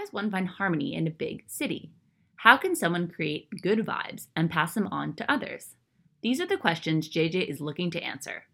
does 0.00 0.12
one 0.12 0.30
find 0.30 0.48
harmony 0.48 0.94
in 0.94 1.06
a 1.06 1.10
big 1.10 1.44
city? 1.46 1.90
How 2.36 2.56
can 2.56 2.74
someone 2.74 3.08
create 3.08 3.50
good 3.60 3.80
vibes 3.80 4.28
and 4.34 4.50
pass 4.50 4.72
them 4.72 4.88
on 4.88 5.14
to 5.16 5.30
others? 5.30 5.76
These 6.22 6.40
are 6.40 6.46
the 6.46 6.56
questions 6.56 7.08
JJ 7.08 7.46
is 7.46 7.60
looking 7.60 7.90
to 7.90 8.02
answer. 8.02 8.44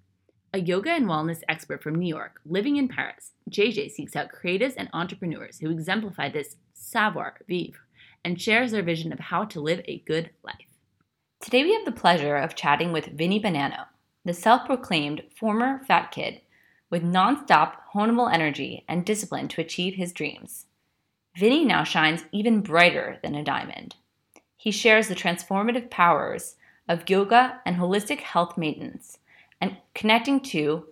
A 0.53 0.59
yoga 0.59 0.90
and 0.90 1.06
wellness 1.06 1.43
expert 1.48 1.82
from 1.82 1.95
New 1.95 2.09
York, 2.09 2.40
living 2.45 2.77
in 2.77 2.88
Paris, 2.88 3.32
JJ 3.51 3.93
seeks 3.93 4.17
out 4.17 4.30
creatives 4.32 4.74
and 4.77 4.88
entrepreneurs 4.93 5.59
who 5.59 5.71
exemplify 5.71 6.29
this 6.29 6.56
savoir 6.74 7.37
vivre 7.47 7.78
and 8.24 8.40
shares 8.40 8.72
their 8.72 8.83
vision 8.83 9.13
of 9.13 9.21
how 9.21 9.44
to 9.44 9.60
live 9.60 9.83
a 9.85 10.01
good 10.01 10.31
life. 10.42 10.54
Today 11.40 11.63
we 11.63 11.74
have 11.74 11.85
the 11.85 11.92
pleasure 11.92 12.37
of 12.37 12.56
chatting 12.56 12.92
with 12.92 13.17
Vinny 13.17 13.40
Bonanno, 13.40 13.87
the 14.24 14.35
self 14.35 14.67
proclaimed 14.67 15.22
former 15.38 15.81
fat 15.87 16.10
kid 16.10 16.41
with 16.91 17.05
non-stop 17.05 17.84
honable 17.95 18.33
energy 18.33 18.84
and 18.88 19.05
discipline 19.05 19.47
to 19.48 19.60
achieve 19.60 19.95
his 19.95 20.12
dreams. 20.12 20.66
Vinny 21.37 21.66
now 21.66 21.84
shines 21.84 22.25
even 22.33 22.62
brighter 22.62 23.19
than 23.23 23.35
a 23.35 23.45
diamond. 23.45 23.97
He 24.57 24.71
shares 24.71 25.09
the 25.09 25.15
transformative 25.15 25.91
powers 25.91 26.57
of 26.89 27.11
yoga 27.11 27.61
and 27.67 27.77
holistic 27.77 28.21
health 28.21 28.57
maintenance 28.57 29.19
and 29.61 29.77
connecting 29.95 30.41
to 30.41 30.87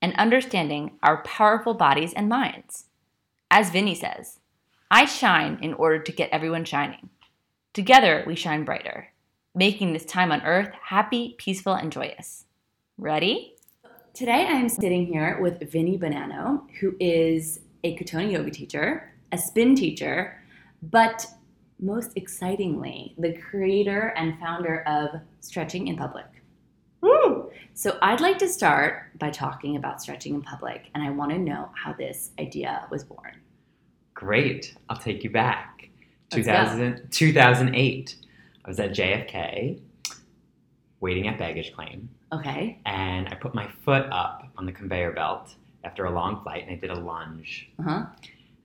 and 0.00 0.14
understanding 0.16 0.92
our 1.02 1.22
powerful 1.24 1.74
bodies 1.74 2.14
and 2.14 2.26
minds. 2.26 2.86
As 3.50 3.70
Vinny 3.70 3.94
says, 3.94 4.40
I 4.90 5.04
shine 5.04 5.58
in 5.60 5.74
order 5.74 5.98
to 5.98 6.12
get 6.12 6.30
everyone 6.30 6.64
shining. 6.64 7.10
Together, 7.74 8.24
we 8.26 8.34
shine 8.34 8.64
brighter, 8.64 9.08
making 9.54 9.92
this 9.92 10.06
time 10.06 10.32
on 10.32 10.40
earth 10.42 10.70
happy, 10.84 11.34
peaceful, 11.36 11.74
and 11.74 11.92
joyous. 11.92 12.46
Ready? 12.96 13.56
Today, 14.14 14.46
I'm 14.48 14.70
sitting 14.70 15.06
here 15.06 15.38
with 15.40 15.70
Vinny 15.70 15.98
Bonanno, 15.98 16.62
who 16.80 16.94
is 16.98 17.60
a 17.84 17.96
Katonah 17.96 18.32
yoga 18.32 18.50
teacher, 18.50 19.11
a 19.32 19.38
spin 19.38 19.74
teacher, 19.74 20.38
but 20.82 21.26
most 21.80 22.12
excitingly, 22.16 23.14
the 23.18 23.32
creator 23.38 24.12
and 24.16 24.38
founder 24.38 24.82
of 24.86 25.20
Stretching 25.40 25.88
in 25.88 25.96
Public. 25.96 26.26
Woo! 27.00 27.50
So, 27.74 27.98
I'd 28.02 28.20
like 28.20 28.38
to 28.38 28.48
start 28.48 29.18
by 29.18 29.30
talking 29.30 29.76
about 29.76 30.00
stretching 30.00 30.34
in 30.34 30.42
public, 30.42 30.88
and 30.94 31.02
I 31.02 31.10
want 31.10 31.32
to 31.32 31.38
know 31.38 31.70
how 31.74 31.92
this 31.94 32.30
idea 32.38 32.86
was 32.90 33.02
born. 33.02 33.40
Great. 34.14 34.76
I'll 34.88 34.96
take 34.98 35.24
you 35.24 35.30
back. 35.30 35.88
Let's 36.32 36.46
2000, 36.46 37.08
2008. 37.10 38.16
I 38.64 38.68
was 38.68 38.78
at 38.78 38.90
JFK 38.92 39.80
waiting 41.00 41.26
at 41.26 41.38
baggage 41.38 41.72
claim, 41.74 42.08
Okay. 42.32 42.78
and 42.86 43.28
I 43.28 43.34
put 43.34 43.54
my 43.54 43.66
foot 43.84 44.06
up 44.12 44.46
on 44.56 44.66
the 44.66 44.72
conveyor 44.72 45.12
belt 45.12 45.54
after 45.82 46.04
a 46.04 46.10
long 46.12 46.40
flight, 46.44 46.62
and 46.62 46.70
I 46.70 46.76
did 46.76 46.90
a 46.90 47.00
lunge. 47.00 47.68
Uh 47.80 47.82
huh. 47.82 48.06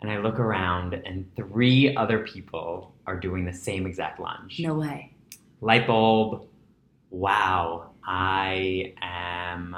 And 0.02 0.12
I 0.12 0.17
look 0.20 0.40
around, 0.40 0.94
and 0.94 1.30
three 1.36 1.95
other 1.95 2.20
people 2.20 2.94
are 3.08 3.20
doing 3.20 3.45
the 3.45 3.53
same 3.53 3.88
exact 3.88 4.20
lunge. 4.20 4.59
No 4.59 4.76
way. 4.76 5.14
Light 5.62 5.88
bulb. 5.88 6.48
Wow, 7.09 7.92
I 8.06 8.94
am 9.02 9.76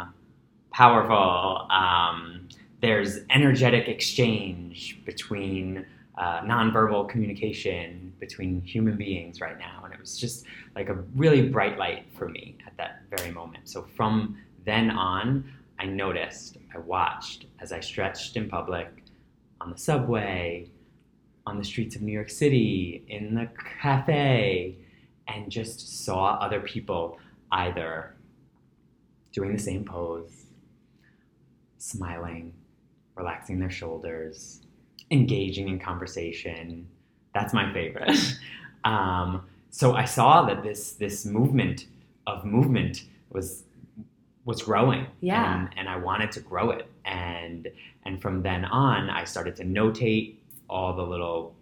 powerful. 0.72 1.67
Um, 1.72 2.50
there's 2.81 3.20
energetic 3.30 3.88
exchange 3.88 5.00
between 5.06 5.86
uh, 6.17 6.42
nonverbal 6.42 7.08
communication 7.08 8.14
between 8.20 8.61
human 8.61 8.98
beings 8.98 9.39
right 9.39 9.58
now. 9.58 9.81
And 9.86 9.94
it 9.94 10.00
was 10.00 10.17
just 10.17 10.45
like 10.76 10.89
a 10.89 10.95
really 11.16 11.48
bright 11.48 11.78
light 11.78 12.08
for 12.14 12.28
me 12.28 12.58
at 12.67 12.76
that 12.78 13.04
very 13.09 13.31
moment. 13.31 13.70
So 13.70 13.88
from 13.95 14.38
then 14.66 14.92
on, 14.92 15.50
I 15.80 15.86
noticed, 15.86 16.58
I 16.76 16.80
watched 16.80 17.45
as 17.59 17.72
I 17.72 17.80
stretched 17.80 18.36
in 18.36 18.50
public, 18.50 18.98
on 19.62 19.72
the 19.72 19.78
subway, 19.78 20.70
on 21.46 21.58
the 21.58 21.64
streets 21.64 21.96
of 21.96 22.02
New 22.02 22.12
York 22.12 22.30
City, 22.30 23.04
in 23.08 23.36
the 23.36 23.50
cafe, 23.82 24.78
and 25.28 25.52
just 25.52 26.04
saw 26.06 26.36
other 26.36 26.60
people 26.60 27.18
either 27.52 28.16
doing 29.32 29.54
the 29.54 29.60
same 29.60 29.83
pose, 29.83 30.45
smiling, 31.78 32.54
relaxing 33.16 33.60
their 33.60 33.70
shoulders, 33.70 34.61
engaging 35.11 35.67
in 35.70 35.80
conversation. 35.80 36.88
That's 37.33 37.54
my 37.54 37.72
favorite. 37.73 38.17
um, 38.83 39.45
so 39.70 39.94
I 39.94 40.06
saw 40.06 40.45
that 40.45 40.64
this 40.64 40.94
this 40.94 41.26
movement 41.26 41.88
of 42.26 42.45
movement 42.45 43.04
was 43.30 43.64
was 44.49 44.64
growing. 44.64 45.05
Yeah. 45.21 45.60
And, 45.60 45.70
and 45.77 45.87
I 45.87 45.95
wanted 45.95 46.32
to 46.32 46.39
grow 46.39 46.71
it. 46.71 46.89
And 47.05 47.67
and 48.04 48.20
from 48.20 48.42
then 48.42 48.65
on 48.65 49.10
I 49.10 49.23
started 49.23 49.55
to 49.58 49.64
notate 49.64 50.37
all 50.67 50.95
the 50.95 51.04
little 51.04 51.54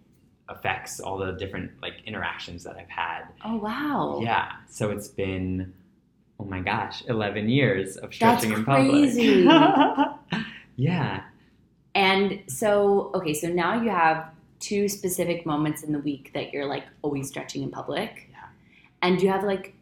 effects, 0.49 1.01
all 1.01 1.17
the 1.17 1.33
different 1.33 1.69
like 1.81 1.95
interactions 2.05 2.63
that 2.63 2.77
I've 2.77 2.89
had. 2.89 3.23
Oh, 3.43 3.57
wow. 3.57 4.21
Yeah. 4.23 4.53
So 4.69 4.89
it's 4.91 5.09
been 5.09 5.73
oh 6.39 6.45
my 6.45 6.61
gosh, 6.61 7.03
eleven 7.07 7.49
years 7.49 7.97
of 7.97 8.03
That's 8.03 8.15
stretching 8.15 8.53
in 8.53 8.63
crazy. 8.63 9.45
public. 9.45 10.45
yeah. 10.77 11.23
And 11.93 12.43
so, 12.47 13.11
okay, 13.15 13.33
so 13.33 13.49
now 13.49 13.81
you 13.81 13.89
have 13.89 14.29
two 14.59 14.87
specific 14.87 15.45
moments 15.45 15.83
in 15.83 15.91
the 15.91 15.99
week 15.99 16.31
that 16.33 16.53
you're 16.53 16.65
like 16.65 16.85
always 17.01 17.27
stretching 17.27 17.63
in 17.63 17.71
public. 17.71 18.29
Yeah. 18.31 18.45
And 19.01 19.17
do 19.17 19.25
you 19.25 19.31
have 19.31 19.43
like 19.43 19.73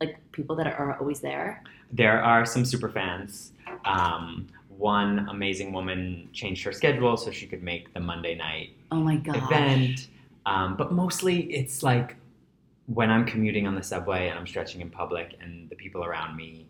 like 0.00 0.16
people 0.32 0.56
that 0.56 0.66
are 0.66 0.96
always 0.98 1.20
there? 1.20 1.62
There 1.94 2.20
are 2.22 2.44
some 2.44 2.64
super 2.64 2.88
fans. 2.88 3.52
Um, 3.84 4.48
one 4.76 5.28
amazing 5.30 5.72
woman 5.72 6.28
changed 6.32 6.64
her 6.64 6.72
schedule 6.72 7.16
so 7.16 7.30
she 7.30 7.46
could 7.46 7.62
make 7.62 7.94
the 7.94 8.00
Monday 8.00 8.34
night 8.34 8.70
Oh 8.90 8.96
my 9.00 9.16
god. 9.16 9.36
event. 9.36 10.08
Um, 10.44 10.76
but 10.76 10.92
mostly 10.92 11.42
it's 11.54 11.82
like 11.84 12.16
when 12.86 13.10
I'm 13.10 13.24
commuting 13.24 13.66
on 13.68 13.74
the 13.76 13.82
subway 13.82 14.28
and 14.28 14.38
I'm 14.38 14.46
stretching 14.46 14.80
in 14.80 14.90
public 14.90 15.36
and 15.40 15.70
the 15.70 15.76
people 15.76 16.04
around 16.04 16.36
me 16.36 16.66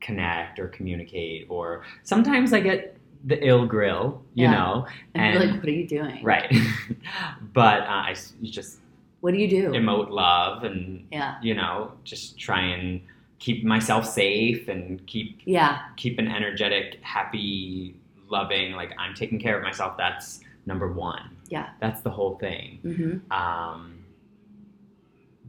connect 0.00 0.58
or 0.58 0.68
communicate, 0.68 1.46
or 1.48 1.82
sometimes 2.04 2.52
I 2.52 2.60
get 2.60 2.96
the 3.24 3.44
ill 3.46 3.66
grill, 3.66 4.22
you 4.34 4.44
Yeah. 4.44 4.52
know, 4.52 4.86
And, 5.14 5.32
you're 5.34 5.42
and- 5.42 5.52
like, 5.52 5.60
what 5.60 5.68
are 5.68 5.72
you 5.72 5.86
doing? 5.88 6.22
right. 6.24 6.54
but 7.54 7.82
uh, 7.82 7.86
I 8.10 8.14
just 8.42 8.78
What 9.22 9.32
do 9.32 9.38
you 9.38 9.48
do? 9.48 9.70
emote 9.72 10.10
love 10.10 10.64
and 10.64 11.06
yeah. 11.10 11.36
you 11.42 11.54
know 11.54 11.92
just 12.04 12.38
try 12.38 12.60
and 12.60 13.00
keep 13.40 13.64
myself 13.64 14.04
safe 14.06 14.68
and 14.68 15.04
keep 15.06 15.40
Yeah. 15.44 15.80
keep 15.96 16.18
an 16.20 16.28
energetic, 16.28 16.98
happy, 17.02 17.96
loving. 18.28 18.72
Like 18.72 18.92
I'm 18.98 19.14
taking 19.14 19.40
care 19.40 19.56
of 19.58 19.62
myself. 19.64 19.96
That's 19.96 20.40
number 20.66 20.92
one. 20.92 21.36
Yeah. 21.48 21.70
That's 21.80 22.02
the 22.02 22.10
whole 22.10 22.36
thing. 22.38 22.78
Mm-hmm. 22.84 23.32
Um, 23.32 24.04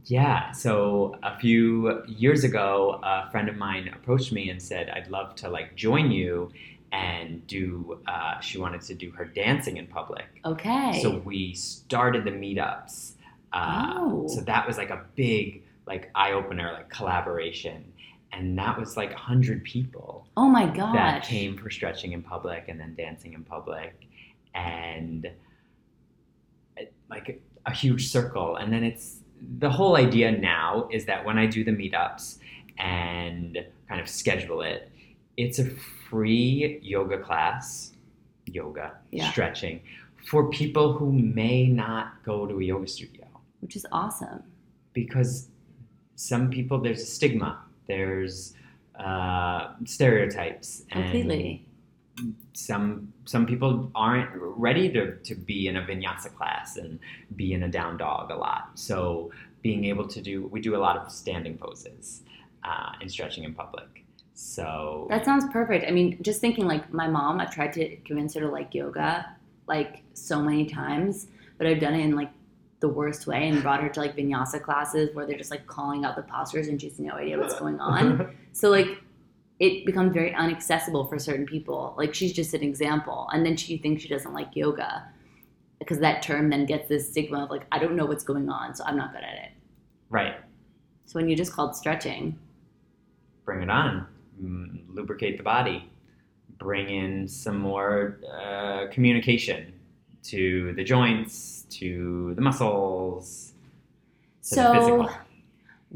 yeah. 0.06 0.50
So 0.52 1.16
a 1.22 1.38
few 1.38 2.02
years 2.06 2.44
ago, 2.44 2.98
a 3.02 3.30
friend 3.30 3.48
of 3.48 3.56
mine 3.56 3.88
approached 3.94 4.32
me 4.32 4.50
and 4.50 4.60
said, 4.60 4.90
"I'd 4.90 5.08
love 5.08 5.34
to 5.36 5.48
like 5.48 5.76
join 5.76 6.10
you." 6.10 6.50
And 6.92 7.46
do 7.46 8.00
uh, 8.06 8.38
she 8.40 8.58
wanted 8.58 8.82
to 8.82 8.94
do 8.94 9.10
her 9.12 9.24
dancing 9.24 9.76
in 9.78 9.86
public? 9.86 10.26
Okay. 10.44 10.98
So 11.02 11.18
we 11.24 11.54
started 11.54 12.24
the 12.24 12.32
meetups. 12.32 13.12
Uh, 13.52 13.94
Oh. 13.96 14.26
So 14.28 14.40
that 14.42 14.66
was 14.66 14.76
like 14.76 14.90
a 14.90 15.04
big 15.14 15.61
like 15.86 16.10
eye 16.14 16.32
opener, 16.32 16.72
like 16.72 16.88
collaboration, 16.90 17.92
and 18.32 18.56
that 18.58 18.78
was 18.78 18.96
like 18.96 19.12
hundred 19.12 19.62
people 19.64 20.26
oh 20.36 20.48
my 20.48 20.66
gosh. 20.66 20.94
that 20.94 21.22
came 21.24 21.56
for 21.56 21.68
stretching 21.70 22.12
in 22.12 22.22
public 22.22 22.64
and 22.68 22.80
then 22.80 22.94
dancing 22.94 23.32
in 23.34 23.44
public, 23.44 24.06
and 24.54 25.30
like 27.10 27.42
a 27.66 27.72
huge 27.74 28.08
circle. 28.08 28.56
And 28.56 28.72
then 28.72 28.82
it's 28.84 29.20
the 29.58 29.70
whole 29.70 29.96
idea 29.96 30.30
now 30.32 30.88
is 30.90 31.04
that 31.06 31.24
when 31.24 31.38
I 31.38 31.46
do 31.46 31.64
the 31.64 31.70
meetups 31.72 32.38
and 32.78 33.58
kind 33.88 34.00
of 34.00 34.08
schedule 34.08 34.62
it, 34.62 34.90
it's 35.36 35.58
a 35.58 35.66
free 36.08 36.78
yoga 36.82 37.18
class, 37.18 37.92
yoga, 38.46 38.94
Yeah. 39.10 39.30
stretching 39.30 39.80
for 40.26 40.48
people 40.50 40.92
who 40.92 41.10
may 41.12 41.66
not 41.66 42.22
go 42.24 42.46
to 42.46 42.60
a 42.60 42.62
yoga 42.62 42.86
studio 42.86 43.26
Which 43.60 43.74
is 43.76 43.84
awesome. 43.92 44.42
because 44.92 45.48
some 46.16 46.50
people 46.50 46.78
there's 46.78 47.02
a 47.02 47.06
stigma 47.06 47.60
there's 47.86 48.54
uh, 48.98 49.68
stereotypes 49.84 50.84
and 50.90 51.04
Completely. 51.04 51.64
some 52.52 53.12
some 53.24 53.46
people 53.46 53.90
aren't 53.94 54.30
ready 54.34 54.90
to, 54.92 55.16
to 55.16 55.34
be 55.34 55.66
in 55.66 55.76
a 55.76 55.82
vinyasa 55.82 56.34
class 56.34 56.76
and 56.76 56.98
be 57.36 57.52
in 57.52 57.62
a 57.62 57.68
down 57.68 57.96
dog 57.96 58.30
a 58.30 58.34
lot 58.36 58.70
so 58.74 59.30
being 59.62 59.84
able 59.86 60.06
to 60.06 60.20
do 60.20 60.46
we 60.48 60.60
do 60.60 60.76
a 60.76 60.78
lot 60.86 60.96
of 60.96 61.10
standing 61.10 61.56
poses 61.56 62.22
uh, 62.64 62.92
and 63.00 63.10
stretching 63.10 63.44
in 63.44 63.54
public 63.54 64.02
so 64.34 65.06
That 65.10 65.24
sounds 65.24 65.44
perfect. 65.52 65.86
I 65.86 65.90
mean, 65.92 66.18
just 66.22 66.40
thinking 66.40 66.66
like 66.66 66.92
my 66.92 67.06
mom, 67.06 67.38
I've 67.38 67.52
tried 67.52 67.72
to 67.74 67.96
convince 67.98 68.34
her 68.34 68.40
to 68.40 68.48
like 68.48 68.74
yoga 68.74 69.26
like 69.68 70.02
so 70.14 70.42
many 70.42 70.66
times, 70.66 71.28
but 71.58 71.66
I've 71.66 71.80
done 71.80 71.94
it 71.94 72.00
in 72.00 72.16
like 72.16 72.30
the 72.82 72.88
worst 72.88 73.26
way 73.26 73.48
and 73.48 73.62
brought 73.62 73.80
her 73.82 73.88
to 73.88 74.00
like 74.00 74.14
vinyasa 74.14 74.60
classes 74.62 75.08
where 75.14 75.24
they're 75.26 75.38
just 75.38 75.50
like 75.50 75.66
calling 75.66 76.04
out 76.04 76.16
the 76.16 76.22
postures 76.22 76.68
and 76.68 76.78
she 76.80 76.88
has 76.88 76.98
no 76.98 77.12
idea 77.14 77.38
what's 77.38 77.58
going 77.58 77.80
on. 77.80 78.34
So 78.52 78.68
like 78.68 78.88
it 79.58 79.86
becomes 79.86 80.12
very 80.12 80.32
inaccessible 80.32 81.06
for 81.06 81.18
certain 81.18 81.46
people. 81.46 81.94
Like 81.96 82.12
she's 82.14 82.34
just 82.34 82.52
an 82.52 82.62
example, 82.62 83.28
and 83.32 83.46
then 83.46 83.56
she 83.56 83.78
thinks 83.78 84.02
she 84.02 84.08
doesn't 84.08 84.34
like 84.34 84.54
yoga. 84.54 85.08
because 85.78 85.98
that 86.00 86.22
term 86.22 86.50
then 86.50 86.66
gets 86.66 86.88
this 86.88 87.08
stigma 87.10 87.44
of 87.44 87.50
like 87.50 87.64
I 87.72 87.78
don't 87.78 87.96
know 87.96 88.04
what's 88.06 88.24
going 88.24 88.48
on, 88.50 88.74
so 88.74 88.84
I'm 88.84 88.96
not 88.96 89.12
good 89.12 89.22
at 89.24 89.34
it. 89.34 89.50
Right. 90.10 90.34
So 91.06 91.18
when 91.18 91.28
you 91.28 91.36
just 91.36 91.52
called 91.52 91.74
stretching, 91.76 92.38
Bring 93.44 93.62
it 93.62 93.70
on. 93.70 94.06
Mm, 94.42 94.84
lubricate 94.88 95.36
the 95.36 95.42
body. 95.42 95.90
Bring 96.58 96.88
in 96.88 97.26
some 97.26 97.58
more 97.58 98.20
uh, 98.32 98.86
communication 98.92 99.72
to 100.24 100.72
the 100.74 100.84
joints, 100.84 101.61
to 101.78 102.34
the 102.34 102.40
muscles, 102.40 103.52
to 104.42 104.54
so 104.54 105.08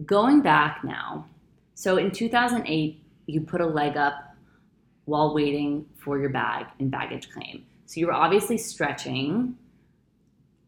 going 0.05 0.43
back 0.43 0.83
now, 0.85 1.27
so 1.75 1.97
in 1.97 2.11
2008 2.11 3.03
you 3.27 3.41
put 3.41 3.61
a 3.61 3.67
leg 3.67 3.97
up 3.97 4.37
while 5.05 5.35
waiting 5.35 5.87
for 5.97 6.19
your 6.19 6.31
bag 6.31 6.67
in 6.79 6.91
baggage 6.91 7.31
claim. 7.31 7.65
So 7.87 8.01
you 8.01 8.07
were 8.07 8.13
obviously 8.13 8.59
stretching. 8.59 9.57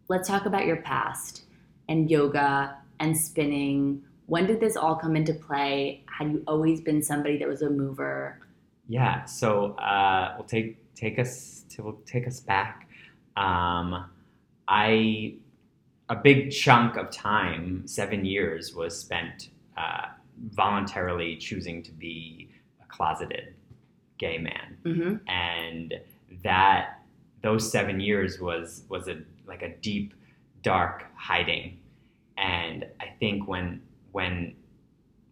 Let's 0.08 0.28
talk 0.28 0.46
about 0.46 0.66
your 0.66 0.76
past 0.76 1.42
and 1.88 2.10
yoga 2.10 2.76
and 3.00 3.16
spinning. 3.16 4.02
When 4.26 4.46
did 4.46 4.60
this 4.60 4.76
all 4.76 4.96
come 4.96 5.16
into 5.16 5.34
play? 5.34 6.04
Had 6.06 6.32
you 6.32 6.42
always 6.46 6.80
been 6.80 7.02
somebody 7.02 7.38
that 7.38 7.48
was 7.48 7.62
a 7.62 7.70
mover? 7.70 8.38
Yeah, 8.88 9.24
so 9.24 9.72
uh, 9.72 10.34
we'll 10.36 10.46
take 10.46 10.94
take 10.94 11.18
us 11.18 11.64
to 11.70 11.82
we'll 11.82 12.00
take 12.06 12.26
us 12.26 12.40
back. 12.40 12.88
Um, 13.36 14.08
I 14.68 15.34
a 16.10 16.16
big 16.16 16.50
chunk 16.50 16.96
of 16.96 17.10
time, 17.10 17.86
seven 17.86 18.24
years, 18.24 18.74
was 18.74 18.98
spent 18.98 19.50
uh, 19.76 20.06
voluntarily 20.52 21.36
choosing 21.36 21.82
to 21.82 21.92
be 21.92 22.50
a 22.82 22.86
closeted 22.86 23.54
gay 24.18 24.38
man, 24.38 24.76
Mm-hmm. 24.84 25.28
and 25.28 25.94
that 26.44 27.00
those 27.42 27.70
seven 27.70 28.00
years 28.00 28.40
was 28.40 28.82
was 28.88 29.08
a 29.08 29.18
like 29.46 29.62
a 29.62 29.76
deep, 29.76 30.14
dark 30.62 31.04
hiding. 31.16 31.78
And 32.36 32.86
I 33.00 33.06
think 33.20 33.48
when 33.48 33.80
when 34.12 34.54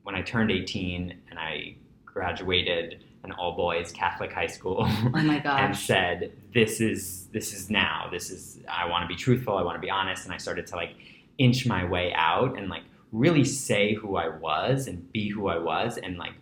when 0.04 0.14
I 0.14 0.22
turned 0.22 0.50
eighteen 0.50 1.18
and 1.30 1.38
I 1.38 1.76
graduated 2.04 3.04
an 3.26 3.32
all 3.32 3.54
boys 3.56 3.92
Catholic 3.92 4.32
high 4.32 4.46
school. 4.46 4.78
Oh 4.80 5.10
my 5.12 5.36
and 5.40 5.42
gosh. 5.42 5.86
said 5.86 6.32
this 6.54 6.80
is 6.80 7.26
this 7.32 7.52
is 7.52 7.68
now 7.68 8.08
this 8.10 8.30
is 8.30 8.58
i 8.70 8.86
want 8.88 9.02
to 9.02 9.08
be 9.08 9.14
truthful 9.14 9.58
i 9.58 9.62
want 9.62 9.76
to 9.76 9.80
be 9.80 9.90
honest 9.90 10.24
and 10.24 10.32
i 10.32 10.38
started 10.38 10.66
to 10.66 10.74
like 10.74 10.92
inch 11.38 11.66
my 11.66 11.84
way 11.84 12.14
out 12.14 12.56
and 12.56 12.68
like 12.70 12.82
really 13.12 13.44
say 13.44 13.92
who 13.92 14.16
i 14.16 14.28
was 14.28 14.86
and 14.86 15.12
be 15.12 15.28
who 15.28 15.48
i 15.48 15.58
was 15.58 15.98
and 15.98 16.16
like 16.16 16.32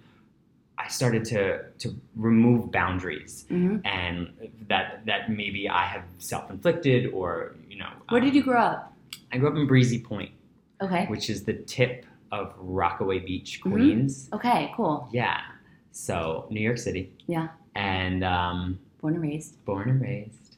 i 0.79 0.87
started 0.87 1.25
to 1.25 1.63
to 1.79 1.97
remove 2.15 2.71
boundaries 2.71 3.45
hmm 3.49 3.79
and 3.85 4.31
that 4.69 5.05
that 5.07 5.31
maybe 5.31 5.69
i 5.69 5.85
have 5.85 6.05
self-inflicted 6.19 7.13
or 7.13 7.55
you 7.69 7.77
know 7.77 7.91
Where 8.11 8.21
did 8.21 8.31
um, 8.31 8.37
you 8.37 8.43
grow 8.45 8.61
up? 8.61 8.93
i 9.33 9.39
grew 9.39 9.49
up 9.49 9.57
in 9.57 9.67
breezy 9.67 9.99
point 10.01 10.31
Okay. 10.83 11.07
which 11.07 11.29
is 11.29 11.45
the 11.45 11.55
tip 11.55 12.05
of 12.31 12.53
rockaway 12.59 13.19
beach 13.19 13.61
Mhm. 13.65 13.71
queens 13.73 14.29
Okay, 14.33 14.73
cool. 14.77 15.09
yeah 15.13 15.41
so 16.05 16.47
new 16.51 16.61
york 16.61 16.77
city 16.79 17.13
Yeah. 17.27 17.49
and 17.77 18.25
um 18.25 18.79
Born 19.01 19.15
and 19.15 19.23
raised. 19.23 19.65
born 19.65 19.89
and 19.91 20.01
raised. 20.01 20.57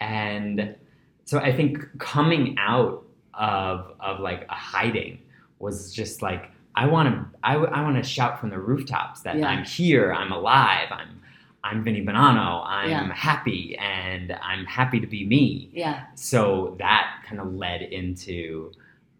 And 0.00 0.76
so 1.24 1.38
I 1.38 1.52
think 1.54 1.78
coming 1.98 2.56
out 2.58 3.04
of 3.34 3.94
of 4.00 4.20
like 4.20 4.46
a 4.48 4.54
hiding 4.54 5.18
was 5.58 5.92
just 5.92 6.22
like 6.22 6.50
I 6.76 6.86
want 6.86 7.08
to 7.08 7.38
I, 7.42 7.56
want 7.56 7.96
to 7.96 8.02
shout 8.08 8.38
from 8.40 8.50
the 8.50 8.58
rooftops 8.60 9.22
that 9.22 9.36
Yeah. 9.36 9.48
I'm 9.48 9.64
here, 9.64 10.12
I'm 10.14 10.30
alive, 10.32 10.88
I'm 10.90 11.20
I'm 11.64 11.82
Vinny 11.82 12.04
Bonanno, 12.06 12.62
I'm 12.64 12.88
Yeah. 12.90 13.12
happy, 13.12 13.76
and 13.78 14.32
I'm 14.40 14.64
happy 14.64 15.00
to 15.00 15.06
be 15.08 15.26
me. 15.26 15.68
Yeah. 15.72 16.04
So 16.14 16.76
that 16.78 17.24
kind 17.26 17.40
of 17.40 17.52
led 17.52 17.82
into 17.82 18.70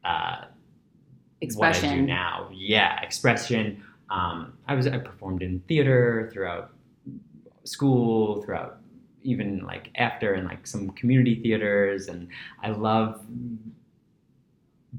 uh, 0.04 0.06
what 0.06 0.46
I 0.46 0.46
do 1.40 1.44
Expression. 1.46 2.06
now. 2.06 2.48
Yeah, 2.54 3.00
expression. 3.02 3.82
Um, 4.10 4.55
I 4.66 4.75
was 4.75 4.87
I 4.87 4.99
performed 4.99 5.43
in 5.43 5.60
theater 5.69 6.31
throughout 6.32 6.72
school, 7.64 8.43
throughout 8.43 8.78
even 9.22 9.64
like 9.64 9.90
after 9.96 10.34
in 10.34 10.46
like 10.46 10.66
some 10.66 10.90
community 10.90 11.40
theaters, 11.43 12.08
and 12.08 12.28
I 12.62 12.70
love 12.70 13.20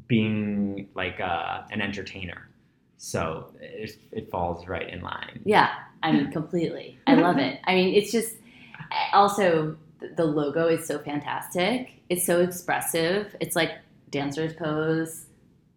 being 0.07 0.89
like 0.95 1.19
uh, 1.19 1.63
an 1.71 1.81
entertainer. 1.81 2.49
So 2.97 3.53
it, 3.61 3.97
it 4.11 4.29
falls 4.29 4.67
right 4.67 4.87
in 4.87 5.01
line. 5.01 5.39
Yeah, 5.45 5.69
I 6.03 6.11
mean, 6.11 6.31
completely. 6.31 6.97
I 7.07 7.15
love 7.15 7.37
it. 7.37 7.59
I 7.65 7.73
mean, 7.73 7.95
it's 7.95 8.11
just 8.11 8.35
also 9.13 9.77
the 10.15 10.25
logo 10.25 10.67
is 10.67 10.85
so 10.85 10.99
fantastic. 10.99 11.91
It's 12.09 12.25
so 12.25 12.41
expressive. 12.41 13.35
It's 13.39 13.55
like 13.55 13.71
dancers 14.09 14.53
pose, 14.53 15.27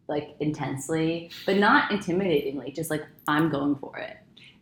like 0.09 0.35
intensely, 0.41 1.31
but 1.47 1.57
not 1.57 1.91
intimidatingly. 1.91 2.75
Just 2.75 2.91
like 2.91 3.05
I'm 3.29 3.49
going 3.51 3.77
for 3.77 3.97
it. 3.99 4.17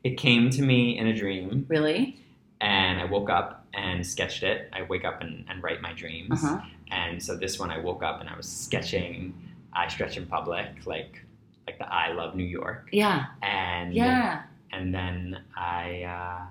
It 0.04 0.16
came 0.16 0.50
to 0.50 0.62
me 0.62 0.96
in 0.98 1.06
a 1.08 1.14
dream, 1.16 1.66
Really? 1.68 2.16
and 2.60 3.00
I 3.00 3.04
woke 3.04 3.28
up 3.30 3.66
and 3.74 4.06
sketched 4.06 4.42
it. 4.42 4.68
I 4.72 4.82
wake 4.82 5.04
up 5.04 5.20
and, 5.20 5.44
and 5.48 5.62
write 5.62 5.80
my 5.82 5.92
dreams. 5.92 6.42
Uh 6.44 6.58
huh. 6.58 6.60
And 6.90 7.22
so 7.22 7.36
this 7.36 7.58
one, 7.58 7.70
I 7.70 7.78
woke 7.78 8.02
up 8.02 8.20
and 8.20 8.28
I 8.28 8.36
was 8.36 8.48
sketching 8.48 9.34
I 9.72 9.88
Stretch 9.88 10.16
in 10.16 10.26
Public, 10.26 10.66
like 10.86 11.22
like 11.66 11.78
the 11.78 11.92
I 11.92 12.12
Love 12.12 12.34
New 12.34 12.44
York. 12.44 12.88
Yeah. 12.92 13.26
And 13.42 13.92
Yeah. 13.94 14.42
and 14.72 14.94
then 14.94 15.40
I 15.56 16.02
uh, 16.02 16.46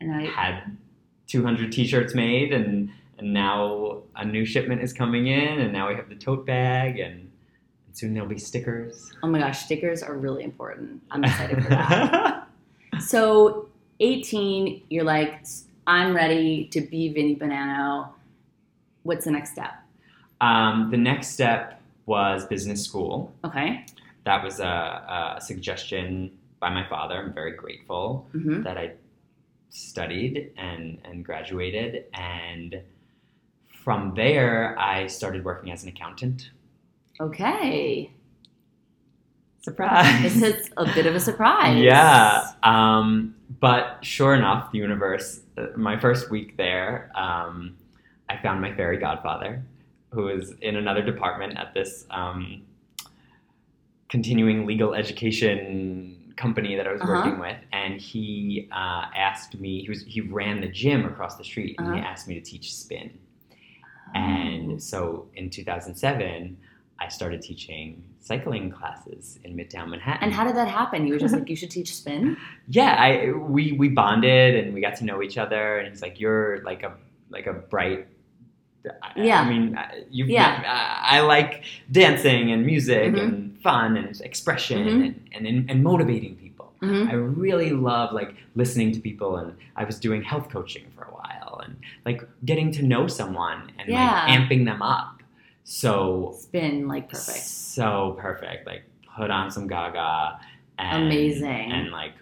And 0.00 0.14
I. 0.14 0.24
had 0.26 0.76
200 1.26 1.72
T-shirts 1.72 2.14
made, 2.14 2.52
and 2.52 2.90
and 3.18 3.32
now 3.32 4.02
a 4.16 4.24
new 4.24 4.44
shipment 4.44 4.82
is 4.82 4.92
coming 4.92 5.26
in, 5.26 5.60
and 5.60 5.72
now 5.72 5.88
we 5.88 5.94
have 5.94 6.08
the 6.08 6.14
tote 6.16 6.44
bag, 6.46 6.98
and 6.98 7.23
soon 7.94 8.12
there'll 8.14 8.28
be 8.28 8.38
stickers. 8.38 9.10
Oh 9.22 9.26
my 9.28 9.38
gosh, 9.38 9.64
stickers 9.64 10.02
are 10.02 10.14
really 10.16 10.44
important. 10.44 11.00
I'm 11.10 11.24
excited 11.24 11.62
for 11.62 11.70
that. 11.70 12.40
So, 13.00 13.68
18, 13.98 14.84
you're 14.88 15.02
like, 15.02 15.44
I'm 15.86 16.14
ready 16.14 16.66
to 16.66 16.80
be 16.80 17.12
Vinny 17.12 17.34
Bonanno. 17.34 18.10
What's 19.02 19.24
the 19.24 19.32
next 19.32 19.50
step? 19.52 19.72
um, 20.40 20.90
the 20.92 20.96
next 20.96 21.28
step 21.28 21.80
was 22.06 22.46
business 22.46 22.84
school. 22.84 23.32
Okay. 23.44 23.84
That 24.24 24.44
was 24.44 24.60
a, 24.60 25.34
a 25.36 25.40
suggestion 25.40 26.30
by 26.60 26.70
my 26.70 26.86
father. 26.88 27.16
I'm 27.16 27.32
very 27.32 27.52
grateful. 27.56 28.28
hmm 28.32 28.62
that 28.62 28.76
I 28.78 28.92
studied 29.70 30.52
and, 30.56 30.98
and 31.04 31.24
graduated. 31.24 32.04
And 32.14 32.80
from 33.82 34.14
there, 34.14 34.78
I 34.78 35.08
started 35.08 35.44
working 35.44 35.72
as 35.72 35.82
an 35.82 35.88
accountant. 35.88 36.50
Okay. 37.20 38.10
Surprise! 39.62 40.22
This 40.22 40.42
is 40.42 40.70
a 40.76 40.84
bit 40.84 41.06
of 41.06 41.14
a 41.14 41.20
surprise. 41.20 41.78
Yeah. 41.82 42.50
Um, 42.62 43.34
but 43.60 43.98
sure 44.04 44.34
enough, 44.34 44.70
the 44.72 44.78
universe, 44.78 45.40
uh, 45.56 45.68
my 45.76 45.98
first 45.98 46.30
week 46.30 46.56
there, 46.58 47.10
um, 47.14 47.76
I 48.28 48.36
found 48.42 48.60
my 48.60 48.74
fairy 48.74 48.98
godfather, 48.98 49.64
who 50.10 50.24
was 50.24 50.52
in 50.60 50.76
another 50.76 51.00
department 51.02 51.56
at 51.58 51.72
this 51.72 52.04
um, 52.10 52.62
continuing 54.10 54.66
legal 54.66 54.94
education 54.94 56.34
company 56.36 56.76
that 56.76 56.86
I 56.86 56.92
was 56.92 57.00
Uh-huh. 57.00 57.12
working 57.12 57.38
with, 57.38 57.56
and 57.72 57.98
he 57.98 58.68
uh, 58.70 59.06
asked 59.16 59.58
me. 59.58 59.80
He 59.82 59.88
was 59.88 60.02
he 60.02 60.20
ran 60.20 60.60
the 60.60 60.68
gym 60.68 61.06
across 61.06 61.36
the 61.36 61.44
street, 61.44 61.76
and 61.78 61.94
he 61.94 62.00
Uh-huh. 62.00 62.06
asked 62.10 62.28
me 62.28 62.34
to 62.34 62.40
teach 62.42 62.74
spin. 62.74 63.18
Oh. 64.14 64.18
And 64.18 64.82
so 64.82 65.28
in 65.36 65.48
2007, 65.48 66.58
I 67.00 67.08
started 67.08 67.42
teaching 67.42 68.02
cycling 68.20 68.70
classes 68.70 69.38
in 69.44 69.54
Midtown 69.56 69.88
Manhattan. 69.90 70.22
And 70.24 70.32
how 70.32 70.44
did 70.44 70.56
that 70.56 70.68
happen? 70.68 71.06
You 71.06 71.14
were 71.14 71.18
just 71.20 71.34
like, 71.34 71.48
you 71.50 71.56
should 71.56 71.70
teach 71.70 71.94
spin? 71.94 72.36
yeah, 72.68 72.96
I 72.98 73.32
we 73.32 73.72
we 73.72 73.88
bonded 73.88 74.54
and 74.54 74.72
we 74.74 74.80
got 74.80 74.96
to 74.96 75.04
know 75.04 75.22
each 75.22 75.36
other. 75.36 75.78
And 75.78 75.88
he's 75.88 76.00
like, 76.02 76.18
"You're 76.20 76.62
like 76.64 76.82
a 76.82 76.92
like 77.30 77.46
a 77.46 77.52
bright." 77.52 78.06
I- 78.86 79.12
Yeah. 79.16 79.40
I 79.40 79.48
mean, 79.48 79.78
you. 80.10 80.24
Yeah. 80.26 80.62
I, 80.66 81.18
I 81.18 81.20
like 81.22 81.64
dancing 81.90 82.52
and 82.52 82.64
music 82.66 83.14
Mhm. 83.14 83.22
and 83.22 83.60
fun 83.62 83.96
and 83.96 84.20
expression 84.20 84.86
Mhm. 84.86 85.14
and, 85.34 85.46
and 85.46 85.70
and 85.70 85.82
motivating 85.82 86.36
people. 86.36 86.72
hmm 86.80 87.08
I 87.08 87.14
really 87.14 87.70
love 87.70 88.12
like 88.12 88.34
listening 88.54 88.92
to 88.92 89.00
people, 89.00 89.36
and 89.36 89.54
I 89.76 89.84
was 89.84 89.98
doing 89.98 90.22
health 90.22 90.48
coaching 90.50 90.84
for 90.94 91.04
a 91.04 91.12
while, 91.20 91.60
and 91.64 91.76
like 92.04 92.20
getting 92.44 92.70
to 92.72 92.82
know 92.82 93.06
someone 93.08 93.72
and 93.78 93.88
Yeah. 93.88 94.12
like 94.26 94.38
amping 94.38 94.64
them 94.66 94.82
up. 94.82 95.13
So 95.64 96.36
Spin, 96.38 96.86
like 96.86 97.08
perfect. 97.10 97.44
so 97.44 98.16
perfect. 98.20 98.66
Like 98.66 98.84
put 99.16 99.30
on 99.30 99.50
some 99.50 99.66
Gaga. 99.66 100.38
And, 100.78 101.04
Amazing. 101.04 101.72
And 101.72 101.90
like 101.90 102.12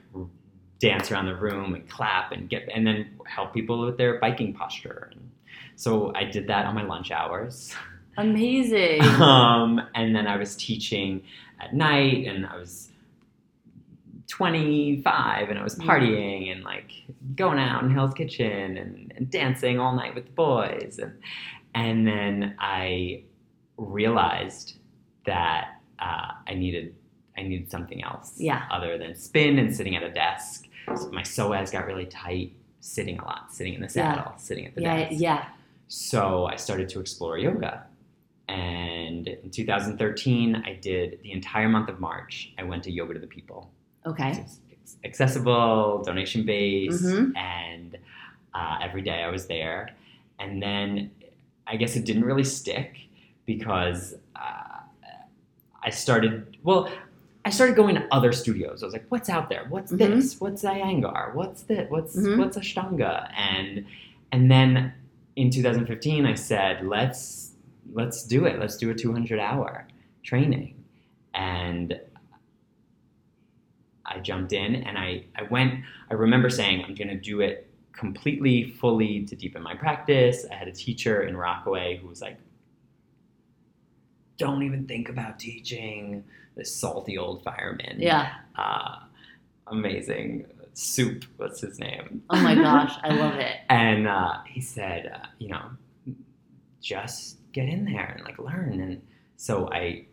dance 0.79 1.13
around 1.13 1.27
the 1.27 1.37
room 1.37 1.75
and 1.75 1.89
clap 1.89 2.33
and 2.33 2.49
get 2.49 2.69
and 2.75 2.87
then 2.87 3.19
help 3.27 3.55
people 3.55 3.85
with 3.85 3.99
their 3.99 4.19
biking 4.19 4.53
posture. 4.53 5.11
And 5.13 5.31
so 5.77 6.13
I 6.15 6.25
did 6.25 6.47
that 6.49 6.67
on 6.67 6.75
my 6.75 6.85
lunch 6.85 7.11
hours. 7.11 7.75
Amazing. 8.17 9.03
um, 9.21 9.81
and 9.95 10.15
then 10.15 10.27
I 10.27 10.37
was 10.37 10.57
teaching 10.57 11.23
at 11.61 11.75
night, 11.75 12.27
and 12.27 12.45
I 12.45 12.57
was 12.57 12.91
25 14.29 15.51
and 15.51 15.59
I 15.59 15.63
was 15.63 15.75
partying 15.77 16.51
and 16.51 16.65
like 16.65 16.91
going 17.37 17.59
out 17.59 17.83
in 17.85 17.91
Hell's 17.91 18.15
Kitchen 18.15 18.77
and, 18.79 19.13
and 19.17 19.31
dancing 19.31 19.79
all 19.79 19.95
night 19.95 20.15
with 20.15 20.27
the 20.27 20.33
boys. 20.33 20.99
And, 21.01 21.19
and 21.75 22.07
then 22.07 22.57
I 22.59 23.25
realized 23.77 24.77
that 25.27 25.81
uh, 25.99 26.33
I 26.47 26.55
needed 26.55 26.95
I 27.37 27.43
needed 27.45 27.71
something 27.71 28.03
else 28.05 28.35
Yeah. 28.39 28.65
other 28.71 28.99
than 28.99 29.15
spin 29.15 29.59
and 29.59 29.75
sitting 29.75 29.97
at 29.97 30.03
a 30.03 30.11
desk. 30.11 30.69
So 30.97 31.11
my 31.13 31.23
psoas 31.23 31.73
got 31.73 31.87
really 31.87 32.05
tight, 32.05 32.53
sitting 32.81 33.19
a 33.19 33.25
lot, 33.25 33.51
sitting 33.55 33.73
in 33.73 33.81
the 33.81 33.87
Yeah. 33.87 34.15
saddle, 34.15 34.33
sitting 34.37 34.67
at 34.67 34.75
the 34.75 34.83
Yeah, 34.83 34.97
desk. 35.09 35.15
yeah. 35.19 35.45
So 35.89 36.45
I 36.45 36.57
started 36.57 36.91
to 36.91 37.01
explore 37.01 37.39
yoga. 37.39 37.87
And 38.49 39.29
in 39.29 39.51
2013, 39.51 40.57
I 40.57 40.75
did 40.75 41.21
the 41.23 41.33
entire 41.33 41.71
month 41.71 41.89
of 41.89 42.01
March. 42.01 42.53
I 42.59 42.65
went 42.65 42.83
to 42.85 42.91
Yoga 42.93 43.15
to 43.15 43.21
the 43.21 43.27
People. 43.27 43.71
Okay. 44.05 44.33
It's, 44.33 44.59
accessible, 45.05 46.03
donation 46.05 46.45
based, 46.45 47.03
Mhm. 47.05 47.35
and 47.37 47.97
uh, 48.53 48.79
every 48.83 49.01
day 49.01 49.23
I 49.23 49.31
was 49.31 49.47
there. 49.47 49.95
And 50.39 50.61
then 50.63 51.11
I 51.67 51.77
guess 51.77 51.97
it 51.97 52.05
didn't 52.05 52.25
really 52.25 52.45
stick 52.45 52.97
because 53.47 54.15
uh, 54.37 54.81
I 55.83 55.91
started, 55.91 56.57
well, 56.63 56.91
I 57.45 57.51
started 57.51 57.75
going 57.75 57.95
to 57.97 58.07
other 58.13 58.33
studios. 58.33 58.83
I 58.83 58.87
was 58.87 58.93
like, 58.93 59.07
what's 59.09 59.29
out 59.29 59.49
there? 59.49 59.67
What's 59.69 59.93
Mhm. 59.93 59.99
this? 59.99 60.41
What's 60.41 60.63
Iyengar? 60.63 61.35
What's 61.35 61.63
this? 61.63 61.91
What's 61.91 62.17
Mhm. 62.17 62.39
what's 62.39 62.57
Ashtanga? 62.57 63.31
And 63.37 63.85
and 64.31 64.51
then 64.51 64.93
in 65.37 65.51
2015 65.51 66.25
I 66.25 66.35
said, 66.35 66.87
let's 66.87 67.55
let's 67.93 68.25
do 68.25 68.45
it. 68.47 68.61
Let's 68.61 68.77
do 68.77 68.91
a 68.91 68.95
200 68.95 69.41
hour 69.41 69.89
training. 70.23 70.77
And 71.35 71.99
I 74.07 74.19
jumped 74.21 74.53
in 74.53 74.77
and 74.77 74.97
I, 74.99 75.25
I 75.37 75.43
went, 75.45 75.83
I 76.11 76.15
remember 76.15 76.49
saying, 76.51 76.85
I'm 76.85 76.95
going 76.95 77.09
to 77.09 77.17
do 77.19 77.41
it 77.41 77.69
completely, 77.93 78.65
fully 78.65 79.25
to 79.27 79.35
deepen 79.37 79.63
my 79.63 79.75
practice. 79.75 80.45
I 80.51 80.55
had 80.55 80.69
a 80.69 80.73
teacher 80.73 81.23
in 81.23 81.37
Rockaway 81.37 81.97
who 81.99 82.09
was 82.09 82.21
like, 82.21 82.37
don't 84.43 84.63
even 84.65 84.87
think 84.87 85.09
about 85.09 85.39
teaching. 85.39 86.25
This 86.57 86.75
salty 86.75 87.17
old 87.17 87.43
fireman. 87.45 87.97
Yeah. 87.99 88.33
Uh, 88.57 88.99
amazing. 89.69 90.47
Soup, 90.75 91.25
what's 91.37 91.61
his 91.61 91.79
name? 91.79 92.23
Oh 92.29 92.41
my 92.43 92.55
gosh, 92.67 92.93
I 93.03 93.15
love 93.15 93.37
it. 93.37 93.57
And 93.69 94.07
uh, 94.09 94.39
he 94.47 94.61
said, 94.61 95.13
uh, 95.15 95.27
you 95.39 95.49
know, 95.49 95.71
just 96.81 97.39
get 97.53 97.69
in 97.69 97.85
there 97.85 98.15
and 98.17 98.25
like 98.25 98.39
learn. 98.39 98.81
And 98.81 99.03
so 99.37 99.71
I 99.71 100.07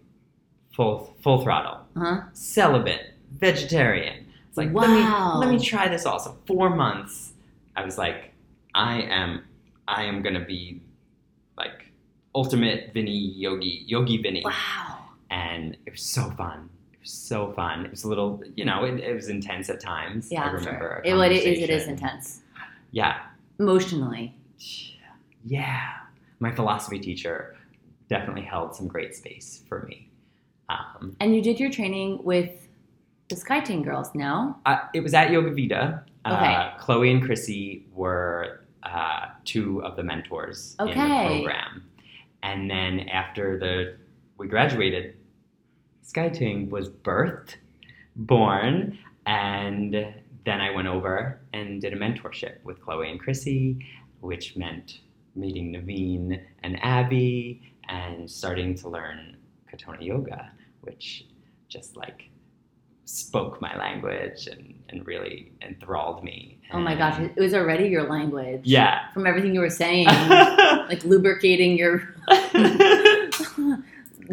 full 0.76 1.16
full 1.22 1.42
throttle, 1.42 1.80
uh-huh. 1.96 2.22
celibate, 2.34 3.14
vegetarian. 3.32 4.26
It's 4.48 4.58
like 4.58 4.72
Wow. 4.72 4.82
let 4.82 4.90
me 4.92 5.48
let 5.48 5.60
me 5.60 5.66
try 5.66 5.88
this 5.90 6.06
all. 6.06 6.20
So 6.20 6.38
four 6.46 6.70
months, 6.70 7.34
I 7.76 7.84
was 7.84 7.98
like, 7.98 8.34
I 8.76 9.02
am 9.02 9.44
I 9.88 10.04
am 10.04 10.22
gonna 10.22 10.46
be 10.46 10.82
ultimate 12.43 12.79
Vinny 12.93 13.19
yogi 13.43 13.74
yogi 13.93 14.17
Vinny, 14.24 14.41
Wow. 14.46 15.00
and 15.29 15.75
it 15.86 15.91
was 15.91 16.01
so 16.17 16.24
fun. 16.41 16.69
It 16.93 17.00
was 17.01 17.12
so 17.12 17.51
fun. 17.60 17.86
It 17.86 17.91
was 17.91 18.03
a 18.05 18.10
little, 18.13 18.31
you 18.55 18.65
know, 18.69 18.79
it, 18.89 18.96
it 19.10 19.13
was 19.19 19.27
intense 19.38 19.69
at 19.69 19.79
times. 19.81 20.22
Yeah, 20.31 20.43
I 20.43 20.51
remember. 20.51 21.01
sure. 21.05 21.19
It, 21.25 21.31
it 21.31 21.31
is. 21.50 21.60
It 21.65 21.69
is 21.77 21.88
intense 21.88 22.41
Yeah, 22.91 23.13
emotionally. 23.60 24.25
yeah. 25.46 25.81
My 26.39 26.51
philosophy 26.51 27.00
teacher 27.00 27.58
definitely 28.10 28.43
held 28.53 28.75
some 28.75 28.88
great 28.88 29.13
space 29.15 29.62
for 29.67 29.77
me. 29.89 30.10
Um, 30.69 31.15
And 31.19 31.36
you 31.36 31.41
did 31.41 31.60
your 31.60 31.72
training 31.72 32.10
with 32.24 32.67
the 33.27 33.36
Sky 33.36 33.60
Ting 33.60 33.81
girls, 33.84 34.10
no? 34.15 34.55
uh, 34.65 34.77
it 34.93 35.01
was 35.01 35.13
at 35.13 35.31
Yoga 35.31 35.51
Vida. 35.51 36.03
Okay. 36.25 36.53
Uh, 36.55 36.77
Chloe 36.77 37.12
and 37.12 37.22
Krissy 37.24 37.84
were 37.93 38.62
uh, 38.84 39.22
two 39.46 39.84
of 39.84 39.96
the 39.98 40.03
mentors 40.03 40.75
in 40.79 40.88
the 40.88 40.93
program. 40.93 41.84
And 42.43 42.69
then 42.69 43.01
after 43.10 43.60
the 43.60 43.98
we 44.38 44.48
graduated, 44.48 45.15
Sky 46.01 46.29
Ting 46.29 46.69
was 46.69 46.89
birthed, 46.89 47.55
born, 48.15 48.98
and 49.25 49.93
then 50.46 50.62
I 50.62 50.72
went 50.72 50.88
over 50.88 51.41
and 51.53 51.81
did 51.81 51.93
a 51.93 51.98
mentorship 51.98 52.63
with 52.63 52.81
Chloe 52.81 53.12
and 53.12 53.22
Krissy, 53.22 53.86
which 54.22 54.55
meant 54.55 55.01
meeting 55.36 55.72
Nevine 55.72 56.41
and 56.63 56.84
Abby 56.84 57.62
and 57.88 58.29
starting 58.29 58.75
to 58.75 58.89
learn 58.89 59.38
Katonah 59.72 60.01
Yoga, 60.01 60.51
which 60.81 61.25
just 61.67 61.96
like 61.96 62.29
spoke 63.10 63.60
my 63.60 63.75
language 63.75 64.48
and, 64.48 64.75
and 64.89 65.06
really 65.08 65.51
enthralled 65.63 66.24
me. 66.24 66.60
Oh 66.72 66.80
my 66.80 66.96
gosh, 66.96 67.20
it 67.20 67.39
was 67.39 67.56
already 67.56 67.89
your 67.89 68.04
language. 68.04 68.62
Yeah. 68.63 69.12
From 69.13 69.25
everything 69.25 69.56
you 69.56 69.62
were 69.62 69.70
saying, 69.72 70.06
like 70.88 71.04
lubricating 71.04 71.75
your 71.78 72.13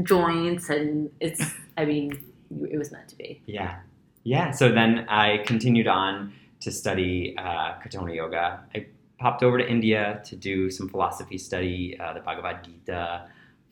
joints, 0.03 0.69
and 0.69 1.11
it's. 1.21 1.43
I 1.79 1.85
mean, 1.87 2.23
it 2.71 2.77
was 2.79 2.93
meant 2.93 3.09
to 3.09 3.17
be. 3.17 3.43
yeah. 3.47 3.81
Yeah. 4.25 4.51
So 4.51 4.73
then 4.73 5.07
I 5.09 5.39
continued 5.47 5.87
on 5.87 6.33
to 6.61 6.73
study 6.73 7.35
uh, 7.39 7.75
Katonah 7.81 8.15
Yoga. 8.15 8.65
I 8.75 8.87
popped 9.21 9.43
over 9.45 9.57
to 9.57 9.67
India 9.69 10.21
to 10.25 10.35
do 10.37 10.69
some 10.69 10.89
philosophy 10.89 11.39
study, 11.39 11.97
uh, 12.01 12.13
the 12.13 12.21
Bhagavad 12.21 12.65
Gita, 12.65 13.29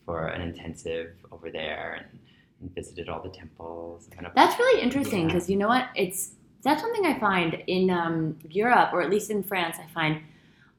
for 0.07 0.29
an 0.29 0.41
intensive 0.43 1.11
over 1.33 1.51
there, 1.51 1.99
and, 1.99 2.21
and 2.65 2.75
visited 2.75 3.09
all 3.09 3.21
the 3.23 3.29
temples. 3.29 4.09
Went 4.15 4.27
up- 4.27 4.35
That's 4.35 4.59
really 4.59 4.83
interesting 4.83 5.21
Yeah. 5.23 5.27
because 5.27 5.49
you 5.51 5.57
know 5.57 5.69
what? 5.69 5.87
It's 5.95 6.33
that's 6.63 6.81
something 6.81 7.05
I 7.05 7.19
find 7.19 7.63
in 7.67 7.91
um, 7.91 8.39
Europe 8.49 8.91
or 8.95 9.03
at 9.03 9.11
least 9.11 9.31
in 9.31 9.43
France. 9.43 9.77
I 9.79 9.87
find 9.93 10.23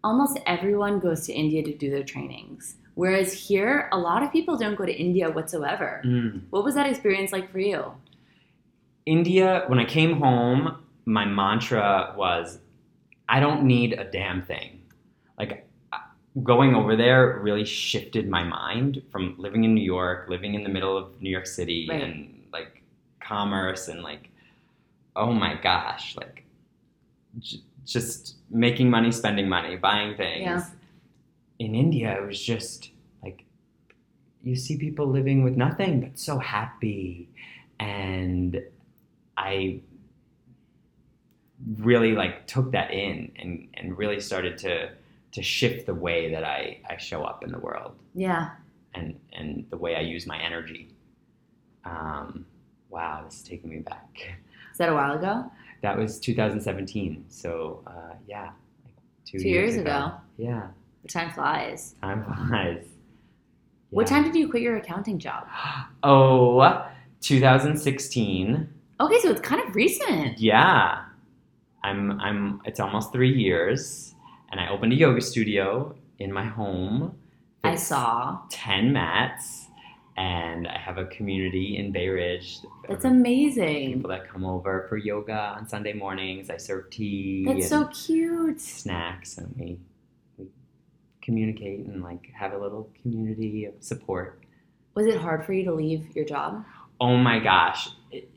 almost 0.04 0.40
everyone 0.48 1.00
goes 1.00 1.26
to 1.28 1.34
India 1.34 1.62
to 1.64 1.74
do 1.76 1.92
their 1.92 2.04
trainings, 2.04 2.78
whereas 2.96 3.32
here 3.34 3.88
a 3.92 3.98
lot 3.98 4.24
of 4.24 4.32
people 4.32 4.58
don't 4.58 4.76
go 4.76 4.86
to 4.86 4.92
India 4.94 5.30
whatsoever. 5.30 6.02
Mm. 6.04 6.42
What 6.50 6.64
was 6.64 6.74
that 6.74 6.88
experience 6.88 7.32
like 7.32 7.52
for 7.52 7.60
you? 7.60 7.94
India, 9.06 9.64
when 9.68 9.78
I 9.78 9.86
came 9.86 10.14
home, 10.20 10.78
my 11.06 11.24
mantra 11.26 12.16
was, 12.18 12.58
I 13.30 13.40
don't 13.40 13.64
need 13.64 13.94
a 13.94 14.06
damn 14.06 14.42
thing. 14.42 14.82
Like, 15.38 15.65
going 16.44 16.76
over 16.76 16.96
there 16.96 17.40
really 17.42 17.64
shifted 17.66 18.28
my 18.30 18.44
mind 18.44 19.02
from 19.12 19.36
living 19.38 19.64
in 19.64 19.74
New 19.74 19.84
York, 19.84 20.28
living 20.30 20.54
in 20.54 20.64
the 20.64 20.70
middle 20.70 20.98
of 20.98 21.22
New 21.22 21.30
York 21.30 21.46
City, 21.48 21.88
Right. 21.90 22.02
and 22.04 22.44
like 22.52 22.82
commerce, 23.22 23.88
and 23.88 24.04
like, 24.04 24.30
oh 25.16 25.32
my 25.32 25.56
gosh, 25.62 26.16
like, 26.18 26.44
j- 27.40 27.62
just 27.86 28.36
making 28.50 28.90
money, 28.90 29.12
spending 29.12 29.48
money, 29.48 29.78
buying 29.78 30.16
things. 30.18 30.42
Yeah. 30.44 30.66
In 31.60 31.74
India, 31.74 32.18
it 32.22 32.26
was 32.26 32.42
just 32.42 32.90
like, 33.24 33.46
you 34.44 34.56
see 34.58 34.78
people 34.78 35.08
living 35.08 35.44
with 35.44 35.56
nothing 35.56 36.02
but 36.02 36.20
so 36.20 36.38
happy 36.38 37.30
and 37.80 38.62
I 39.38 39.80
really 41.80 42.14
like 42.14 42.46
took 42.48 42.72
that 42.74 42.92
in 42.92 43.32
and, 43.40 43.68
and 43.76 43.98
really 43.98 44.20
started 44.20 44.58
to 44.60 44.90
to 45.36 45.42
shift 45.44 45.86
the 45.86 45.94
way 45.94 46.32
that 46.32 46.44
I, 46.44 46.80
I 46.90 46.98
show 46.98 47.24
up 47.24 47.44
in 47.44 47.52
the 47.52 47.60
world 47.60 47.94
Yeah. 48.14 48.52
and 48.94 49.20
and 49.34 49.66
the 49.70 49.78
way 49.78 49.96
I 49.96 50.02
use 50.02 50.26
my 50.28 50.40
energy. 50.42 50.84
Um, 51.84 52.46
wow, 52.90 53.22
this 53.26 53.36
is 53.38 53.44
taking 53.44 53.70
me 53.70 53.80
back. 53.80 54.10
Is 54.72 54.78
that 54.78 54.90
a 54.90 54.94
while 54.94 55.14
ago? 55.18 55.52
That 55.82 55.98
was 55.98 56.20
2017. 56.20 57.26
So 57.30 57.84
uh, 57.86 58.14
yeah, 58.28 58.52
like 58.86 58.96
two, 59.26 59.40
Two 59.40 59.50
years 59.50 59.76
ago. 59.76 60.12
Yeah, 60.38 60.68
The 61.04 61.10
time 61.10 61.32
flies. 61.32 61.96
time 62.02 62.24
flies. 62.24 62.86
What 63.92 64.08
time 64.08 64.24
did 64.24 64.36
you 64.36 64.50
quit 64.50 64.62
your 64.64 64.78
accounting 64.78 65.20
job? 65.20 65.48
Oh, 66.04 66.86
2016. 67.22 68.70
Okay, 69.02 69.20
so 69.20 69.30
it's 69.32 69.42
kind 69.42 69.62
of 69.68 69.76
recent. 69.76 70.40
Yeah. 70.40 71.04
I'm 71.84 72.20
I'm 72.22 72.62
it's 72.66 72.80
almost 72.80 73.12
3 73.12 73.30
years 73.30 74.14
and 74.52 74.60
I 74.60 74.70
opened 74.70 74.94
a 74.94 74.96
yoga 74.96 75.22
studio 75.22 75.96
in 76.20 76.32
my 76.32 76.46
home. 76.46 77.18
I 77.64 77.76
saw. 77.76 78.40
10 78.50 78.94
mats 78.94 79.68
and 80.18 80.68
I 80.68 80.78
have 80.78 80.98
a 80.98 81.06
community 81.06 81.78
in 81.78 81.92
Bay 81.92 82.08
Ridge. 82.08 82.60
That's 82.88 83.06
amazing. 83.06 83.94
People 83.96 84.10
that 84.12 84.30
come 84.30 84.46
over 84.46 84.86
for 84.88 84.98
yoga 84.98 85.56
on 85.58 85.68
Sunday 85.68 85.94
mornings. 85.94 86.50
I 86.50 86.58
serve 86.58 86.90
tea 86.90 87.44
That's 87.46 87.60
and 87.60 87.66
so 87.66 87.86
cute. 87.88 88.62
snacks 88.62 89.38
and 89.38 89.54
we 89.58 89.80
we 90.38 90.46
communicate 91.22 91.86
and 91.88 92.02
like 92.04 92.30
have 92.34 92.54
a 92.54 92.58
little 92.58 92.90
community 93.02 93.66
of 93.66 93.74
support. 93.82 94.42
Was 94.94 95.08
it 95.08 95.18
hard 95.20 95.46
for 95.46 95.52
you 95.54 95.66
to 95.66 95.74
leave 95.74 96.16
your 96.16 96.24
job? 96.26 96.64
Oh 97.02 97.18
my 97.18 97.40
gosh. 97.40 97.90
It- 98.12 98.30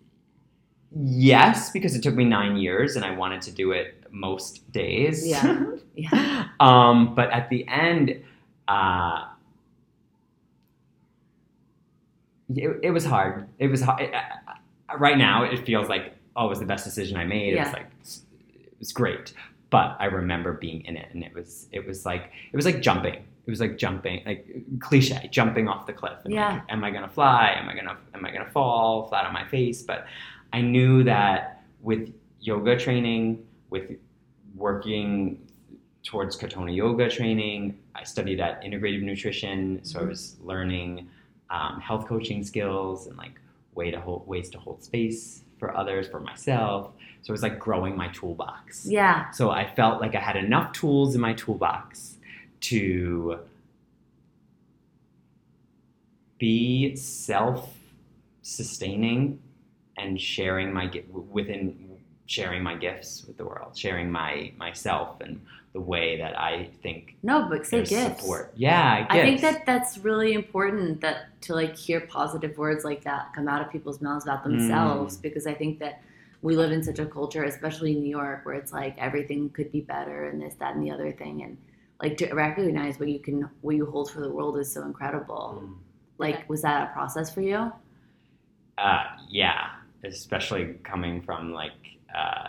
yes, 0.90 1.70
because 1.70 1.94
it 1.94 2.02
took 2.02 2.14
me 2.14 2.24
nine 2.24 2.56
years 2.56 2.96
and 2.96 3.04
I 3.04 3.14
wanted 3.14 3.42
to 3.42 3.52
do 3.52 3.72
it 3.72 3.97
most 4.12 4.70
days. 4.72 5.26
Yeah. 5.26 5.64
Yeah. 5.98 6.46
um, 6.60 7.16
but 7.16 7.28
at 7.32 7.50
the 7.50 7.66
end, 7.66 8.22
uh, 8.68 9.24
it, 12.54 12.80
it 12.84 12.90
was 12.92 13.04
hard. 13.04 13.48
It 13.58 13.66
was 13.68 13.82
hard. 13.82 14.02
uh, 14.14 14.96
right 14.96 15.18
now, 15.18 15.42
it 15.42 15.66
feels 15.66 15.88
like 15.88 16.14
oh, 16.36 16.46
it 16.46 16.48
was 16.50 16.60
the 16.60 16.66
best 16.66 16.84
decision 16.84 17.16
I 17.16 17.24
made. 17.24 17.54
It 17.54 17.58
was 17.64 17.72
like 17.72 17.86
it 18.54 18.78
was 18.78 18.92
great. 18.92 19.32
But 19.70 19.96
I 19.98 20.04
remember 20.06 20.52
being 20.52 20.82
in 20.84 20.96
it, 20.96 21.08
and 21.12 21.22
it 21.24 21.34
was 21.34 21.66
it 21.72 21.84
was 21.86 22.06
like 22.06 22.30
it 22.52 22.56
was 22.56 22.64
like 22.64 22.80
jumping. 22.80 23.14
It 23.14 23.50
was 23.50 23.60
like 23.60 23.76
jumping, 23.78 24.22
like 24.26 24.46
cliche, 24.78 25.28
jumping 25.32 25.68
off 25.68 25.86
the 25.86 25.92
cliff. 25.94 26.18
And 26.24 26.32
Yeah. 26.32 26.52
Like, 26.52 26.62
am 26.68 26.84
I 26.84 26.90
gonna 26.90 27.08
fly? 27.08 27.54
Am 27.56 27.68
I 27.68 27.74
gonna 27.74 27.96
am 28.14 28.24
I 28.24 28.30
gonna 28.30 28.50
fall 28.50 29.08
flat 29.08 29.24
on 29.26 29.32
my 29.32 29.46
face? 29.48 29.82
But 29.82 30.06
I 30.52 30.60
knew 30.60 31.02
that 31.04 31.62
with 31.82 32.12
yoga 32.40 32.78
training, 32.78 33.44
with 33.70 33.90
working 34.54 35.38
towards 36.04 36.36
Katonah 36.38 36.74
yoga 36.74 37.08
training, 37.10 37.76
I 37.94 38.04
studied 38.04 38.40
at 38.40 38.62
integrative 38.62 39.02
nutrition, 39.02 39.80
so 39.84 40.00
I 40.00 40.02
Mhm. 40.04 40.08
was 40.08 40.36
learning 40.42 41.08
um, 41.50 41.80
health 41.80 42.06
coaching 42.06 42.42
skills 42.44 43.06
and 43.06 43.16
like 43.16 43.40
way 43.74 43.90
to 43.90 43.98
hold 44.00 44.26
ways 44.26 44.50
to 44.50 44.58
hold 44.58 44.82
space 44.84 45.42
for 45.58 45.74
others, 45.76 46.06
for 46.08 46.20
myself. 46.20 46.92
So 47.22 47.30
it 47.30 47.32
was 47.32 47.42
like 47.42 47.58
growing 47.58 47.96
my 47.96 48.08
toolbox. 48.08 48.86
Yeah. 48.86 49.30
So 49.30 49.50
I 49.50 49.66
felt 49.74 50.00
like 50.00 50.14
I 50.14 50.20
had 50.20 50.36
enough 50.36 50.72
tools 50.72 51.14
in 51.14 51.20
my 51.20 51.32
toolbox 51.34 52.16
to 52.60 53.40
be 56.38 56.94
self-sustaining 56.96 59.38
and 59.96 60.20
sharing 60.20 60.72
my 60.72 60.86
within 61.32 61.97
sharing 62.28 62.62
my 62.62 62.76
gifts 62.76 63.24
with 63.26 63.36
the 63.38 63.44
world, 63.44 63.76
sharing 63.76 64.10
my 64.12 64.52
myself 64.58 65.20
and 65.20 65.40
the 65.72 65.80
way 65.80 66.18
that 66.18 66.38
I 66.38 66.68
think 66.82 67.16
No, 67.22 67.46
but 67.48 67.66
say 67.66 67.78
gifts. 67.84 68.20
support. 68.20 68.52
Yeah, 68.54 69.06
I 69.10 69.20
think 69.22 69.40
that 69.40 69.66
that's 69.66 69.98
really 69.98 70.32
important 70.34 71.00
that 71.00 71.40
to 71.42 71.54
like 71.54 71.74
hear 71.74 72.00
positive 72.00 72.56
words 72.56 72.84
like 72.84 73.02
that 73.04 73.32
come 73.34 73.48
out 73.48 73.60
of 73.62 73.70
people's 73.72 74.00
mouths 74.00 74.24
about 74.24 74.44
themselves 74.44 75.16
Mm. 75.18 75.22
because 75.22 75.46
I 75.46 75.54
think 75.54 75.78
that 75.80 76.02
we 76.42 76.54
live 76.56 76.70
in 76.70 76.82
such 76.84 76.98
a 76.98 77.06
culture, 77.06 77.44
especially 77.44 77.92
in 77.96 78.00
New 78.02 78.10
York, 78.10 78.44
where 78.46 78.54
it's 78.54 78.72
like 78.72 78.96
everything 78.98 79.50
could 79.50 79.72
be 79.72 79.80
better 79.80 80.28
and 80.28 80.40
this, 80.40 80.54
that, 80.56 80.74
and 80.74 80.82
the 80.84 80.90
other 80.90 81.10
thing, 81.12 81.42
and 81.42 81.56
like 82.00 82.16
to 82.18 82.32
recognize 82.32 83.00
what 83.00 83.08
you 83.08 83.18
can, 83.18 83.48
what 83.62 83.74
you 83.74 83.86
hold 83.86 84.10
for 84.10 84.20
the 84.20 84.30
world 84.30 84.56
is 84.58 84.70
so 84.72 84.82
incredible. 84.84 85.62
Mm. 85.64 85.74
Like, 86.18 86.48
was 86.48 86.62
that 86.62 86.90
a 86.90 86.92
process 86.92 87.32
for 87.32 87.40
you? 87.40 87.72
Uh, 88.76 89.04
yeah, 89.28 89.70
especially 90.04 90.74
coming 90.84 91.20
from 91.22 91.52
like 91.52 91.72
uh, 92.14 92.48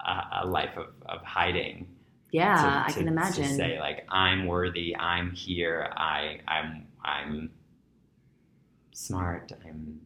a, 0.00 0.42
a 0.42 0.46
life 0.46 0.76
of, 0.76 0.88
of 1.06 1.22
hiding. 1.22 1.88
Yeah, 2.30 2.54
to- 2.56 2.84
I 2.86 2.92
to- 2.92 2.98
can 2.98 3.08
imagine. 3.08 3.44
To 3.44 3.54
say 3.54 3.78
like 3.80 4.06
I'm 4.10 4.46
worthy, 4.46 4.96
I'm 4.96 5.30
here, 5.32 5.90
I 5.96 6.40
I'm 6.48 6.86
I'm 7.04 7.50
smart, 8.92 9.52
I'm 9.64 10.00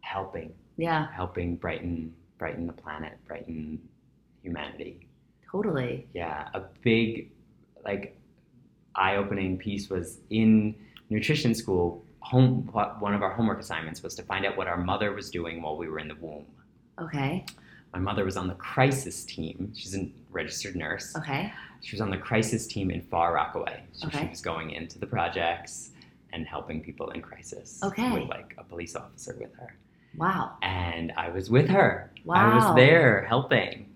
helping, 0.00 0.52
yeah, 0.76 1.08
helping 1.12 1.56
brighten 1.56 2.14
brighten 2.38 2.66
the 2.66 2.72
planet, 2.72 3.14
brighten 3.26 3.80
humanity. 4.42 5.08
totally. 5.50 6.06
Yeah, 6.14 6.48
a 6.54 6.60
big 6.82 7.32
like 7.84 8.16
eye-opening 8.94 9.58
piece 9.58 9.88
was 9.90 10.18
in 10.30 10.74
nutrition 11.10 11.54
school. 11.54 12.04
Home, 12.30 12.68
one 12.98 13.14
of 13.14 13.22
our 13.22 13.30
homework 13.32 13.60
assignments 13.60 14.02
was 14.02 14.14
to 14.16 14.22
find 14.24 14.44
out 14.44 14.56
what 14.56 14.66
our 14.66 14.76
mother 14.76 15.12
was 15.12 15.30
doing 15.30 15.62
while 15.62 15.76
we 15.76 15.86
were 15.88 16.00
in 16.00 16.08
the 16.08 16.16
womb. 16.16 16.44
Okay, 17.00 17.44
My 17.92 18.00
mother 18.00 18.24
was 18.24 18.36
on 18.36 18.48
the 18.48 18.54
crisis 18.54 19.24
team. 19.24 19.72
She's 19.76 19.94
a 19.96 20.08
registered 20.30 20.74
nurse. 20.74 21.14
okay, 21.16 21.52
She 21.82 21.94
was 21.94 22.00
on 22.00 22.10
the 22.10 22.16
crisis 22.18 22.66
team 22.66 22.90
in 22.90 23.00
Far 23.02 23.32
Rockaway. 23.34 23.84
So 23.92 24.08
Okay. 24.08 24.22
she 24.22 24.26
was 24.28 24.40
going 24.40 24.70
into 24.70 24.98
the 24.98 25.06
projects 25.06 25.90
and 26.32 26.46
helping 26.46 26.82
people 26.82 27.10
in 27.10 27.22
crisis. 27.22 27.80
Okay. 27.84 28.10
With 28.10 28.28
like 28.28 28.54
a 28.58 28.64
police 28.64 28.96
officer 28.96 29.36
with 29.40 29.54
her. 29.54 29.76
wow, 30.16 30.56
And 30.62 31.12
I 31.16 31.28
was 31.28 31.48
with 31.48 31.68
her. 31.68 32.10
Wow. 32.24 32.34
I 32.36 32.54
was 32.56 32.74
there 32.74 33.24
helping. 33.28 33.86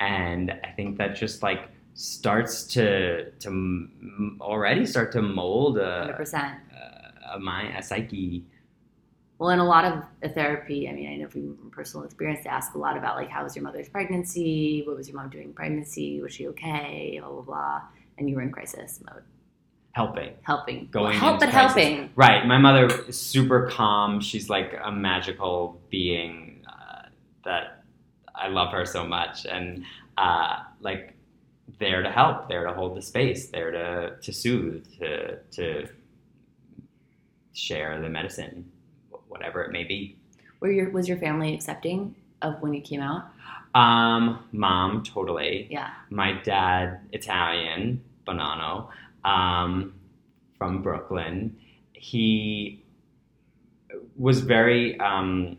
And 0.00 0.50
I 0.64 0.70
think 0.76 0.96
that 0.96 1.14
just 1.14 1.42
like 1.42 1.68
starts 1.94 2.64
to 2.74 3.30
to 3.32 3.50
already 4.40 4.86
start 4.86 5.12
to 5.12 5.20
mold 5.20 5.76
hundred 5.78 6.10
a, 6.10 6.16
percent. 6.16 6.54
a, 6.74 6.99
mind, 7.38 7.76
a 7.76 7.82
psyche. 7.82 8.44
Well, 9.38 9.50
in 9.50 9.58
a 9.58 9.64
lot 9.64 9.84
of 10.22 10.32
therapy, 10.34 10.86
I 10.88 10.92
mean, 10.92 11.10
I 11.10 11.16
know 11.16 11.28
from 11.28 11.70
personal 11.72 12.04
experience, 12.04 12.44
they 12.44 12.50
ask 12.50 12.74
a 12.74 12.78
lot 12.78 12.98
about 12.98 13.16
like, 13.16 13.30
how 13.30 13.42
was 13.42 13.56
your 13.56 13.62
mother's 13.62 13.88
pregnancy? 13.88 14.82
What 14.86 14.96
was 14.96 15.08
your 15.08 15.16
mom 15.16 15.30
doing 15.30 15.44
in 15.48 15.52
pregnancy? 15.54 16.20
Was 16.20 16.34
she 16.34 16.48
okay? 16.48 17.18
Blah 17.22 17.30
blah 17.30 17.42
blah. 17.42 17.80
And 18.18 18.28
you 18.28 18.36
were 18.36 18.42
in 18.42 18.52
crisis 18.52 19.00
mode, 19.10 19.22
Helping. 19.92 20.34
helping, 20.42 20.88
Going 20.92 21.04
well, 21.12 21.18
help, 21.18 21.40
but 21.40 21.48
crisis. 21.50 21.74
helping. 21.74 22.10
Right. 22.16 22.46
My 22.46 22.58
mother 22.58 22.86
is 23.08 23.18
super 23.18 23.66
calm. 23.70 24.20
She's 24.20 24.50
like 24.50 24.74
a 24.84 24.92
magical 24.92 25.80
being 25.88 26.62
uh, 26.68 27.06
that 27.46 27.82
I 28.34 28.48
love 28.48 28.72
her 28.72 28.84
so 28.84 29.06
much. 29.06 29.46
And 29.46 29.84
uh, 30.18 30.58
like 30.80 31.14
there 31.78 32.02
to 32.02 32.10
help, 32.10 32.46
there 32.50 32.66
to 32.66 32.74
hold 32.74 32.94
the 32.94 33.00
space, 33.00 33.46
there 33.48 33.70
to, 33.70 34.16
to 34.20 34.32
soothe, 34.34 34.84
to, 34.98 35.38
to 35.52 35.88
share 37.52 38.00
the 38.00 38.08
medicine, 38.08 38.70
whatever 39.28 39.62
it 39.62 39.72
may 39.72 39.84
be. 39.84 40.16
Were 40.60 40.70
your 40.70 40.90
was 40.90 41.08
your 41.08 41.18
family 41.18 41.54
accepting 41.54 42.14
of 42.42 42.60
when 42.62 42.72
you 42.74 42.80
came 42.80 43.00
out? 43.00 43.24
Um, 43.74 44.44
mom, 44.52 45.02
totally. 45.04 45.68
Yeah. 45.70 45.90
My 46.10 46.32
dad, 46.42 47.00
Italian, 47.12 48.02
Bonanno, 48.26 48.88
um, 49.24 49.94
from 50.58 50.82
Brooklyn. 50.82 51.56
He 51.92 52.82
was 54.16 54.40
very. 54.40 54.98
Um, 55.00 55.56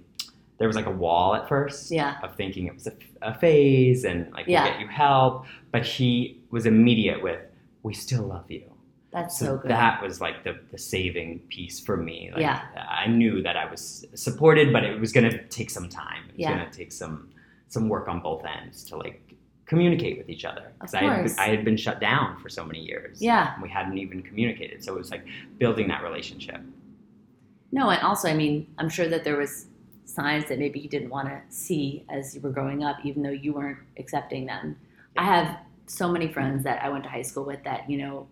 there 0.57 0.67
was 0.67 0.75
like 0.75 0.85
a 0.85 0.91
wall 0.91 1.33
at 1.33 1.49
first 1.49 1.89
Yeah. 1.91 2.17
of 2.21 2.35
thinking 2.35 2.67
it 2.67 2.73
was 2.75 2.85
a, 2.85 2.93
a 3.23 3.33
phase 3.33 4.03
and 4.03 4.31
like 4.31 4.45
Yeah. 4.47 4.63
we'll 4.63 4.73
get 4.73 4.81
you 4.81 4.87
help, 4.87 5.45
but 5.71 5.83
he 5.83 6.39
was 6.51 6.67
immediate 6.67 7.23
with, 7.23 7.39
"We 7.81 7.93
still 7.95 8.23
love 8.27 8.49
you." 8.51 8.71
That's 9.11 9.37
So, 9.37 9.45
so, 9.45 9.57
good. 9.57 9.71
that 9.71 10.01
was 10.01 10.21
like 10.21 10.43
the, 10.43 10.59
the 10.71 10.77
saving 10.77 11.39
piece 11.49 11.79
for 11.79 11.97
me. 11.97 12.29
Like, 12.31 12.41
Yeah. 12.41 12.61
I 12.89 13.07
knew 13.07 13.41
that 13.43 13.57
I 13.57 13.69
was 13.69 14.05
supported, 14.15 14.71
but 14.71 14.83
it 14.85 14.99
was 14.99 15.11
going 15.11 15.29
to 15.29 15.43
take 15.49 15.69
some 15.69 15.89
time. 15.89 16.23
It 16.29 16.33
was 16.37 16.39
Yeah. 16.39 16.55
going 16.57 16.69
to 16.71 16.77
take 16.77 16.91
some 16.91 17.29
some 17.67 17.87
work 17.87 18.09
on 18.09 18.19
both 18.19 18.43
ends 18.45 18.83
to 18.83 18.97
like 18.97 19.21
communicate 19.65 20.17
with 20.17 20.27
each 20.29 20.43
other. 20.43 20.73
Of 20.81 20.93
I 20.93 20.97
had, 20.99 21.23
been, 21.25 21.39
I 21.39 21.47
had 21.47 21.63
been 21.63 21.77
shut 21.77 22.01
down 22.01 22.37
for 22.41 22.49
so 22.49 22.65
many 22.65 22.79
years. 22.81 23.21
Yeah. 23.21 23.53
We 23.61 23.69
hadn't 23.69 23.97
even 23.97 24.21
communicated. 24.21 24.83
So 24.83 24.93
it 24.93 24.97
was 24.97 25.09
like 25.09 25.25
building 25.57 25.87
that 25.87 26.03
relationship. 26.03 26.59
No, 27.71 27.89
and 27.89 28.01
also, 28.01 28.27
I 28.27 28.33
mean, 28.33 28.67
I'm 28.77 28.89
sure 28.89 29.07
that 29.07 29.23
there 29.23 29.37
was 29.37 29.67
signs 30.03 30.49
that 30.49 30.59
maybe 30.59 30.81
you 30.81 30.89
didn't 30.89 31.09
want 31.09 31.29
to 31.29 31.39
see 31.47 32.05
as 32.09 32.35
you 32.35 32.41
were 32.41 32.49
growing 32.49 32.83
up, 32.83 32.97
even 33.05 33.23
though 33.23 33.29
you 33.29 33.53
weren't 33.53 33.79
accepting 33.97 34.45
them. 34.47 34.75
I 35.17 35.23
have 35.23 35.57
so 35.85 36.11
many 36.11 36.27
friends 36.27 36.65
that 36.65 36.83
I 36.83 36.89
went 36.89 37.05
to 37.05 37.09
high 37.09 37.21
school 37.21 37.45
with 37.45 37.63
that, 37.63 37.89
you 37.89 37.99
know, 37.99 38.27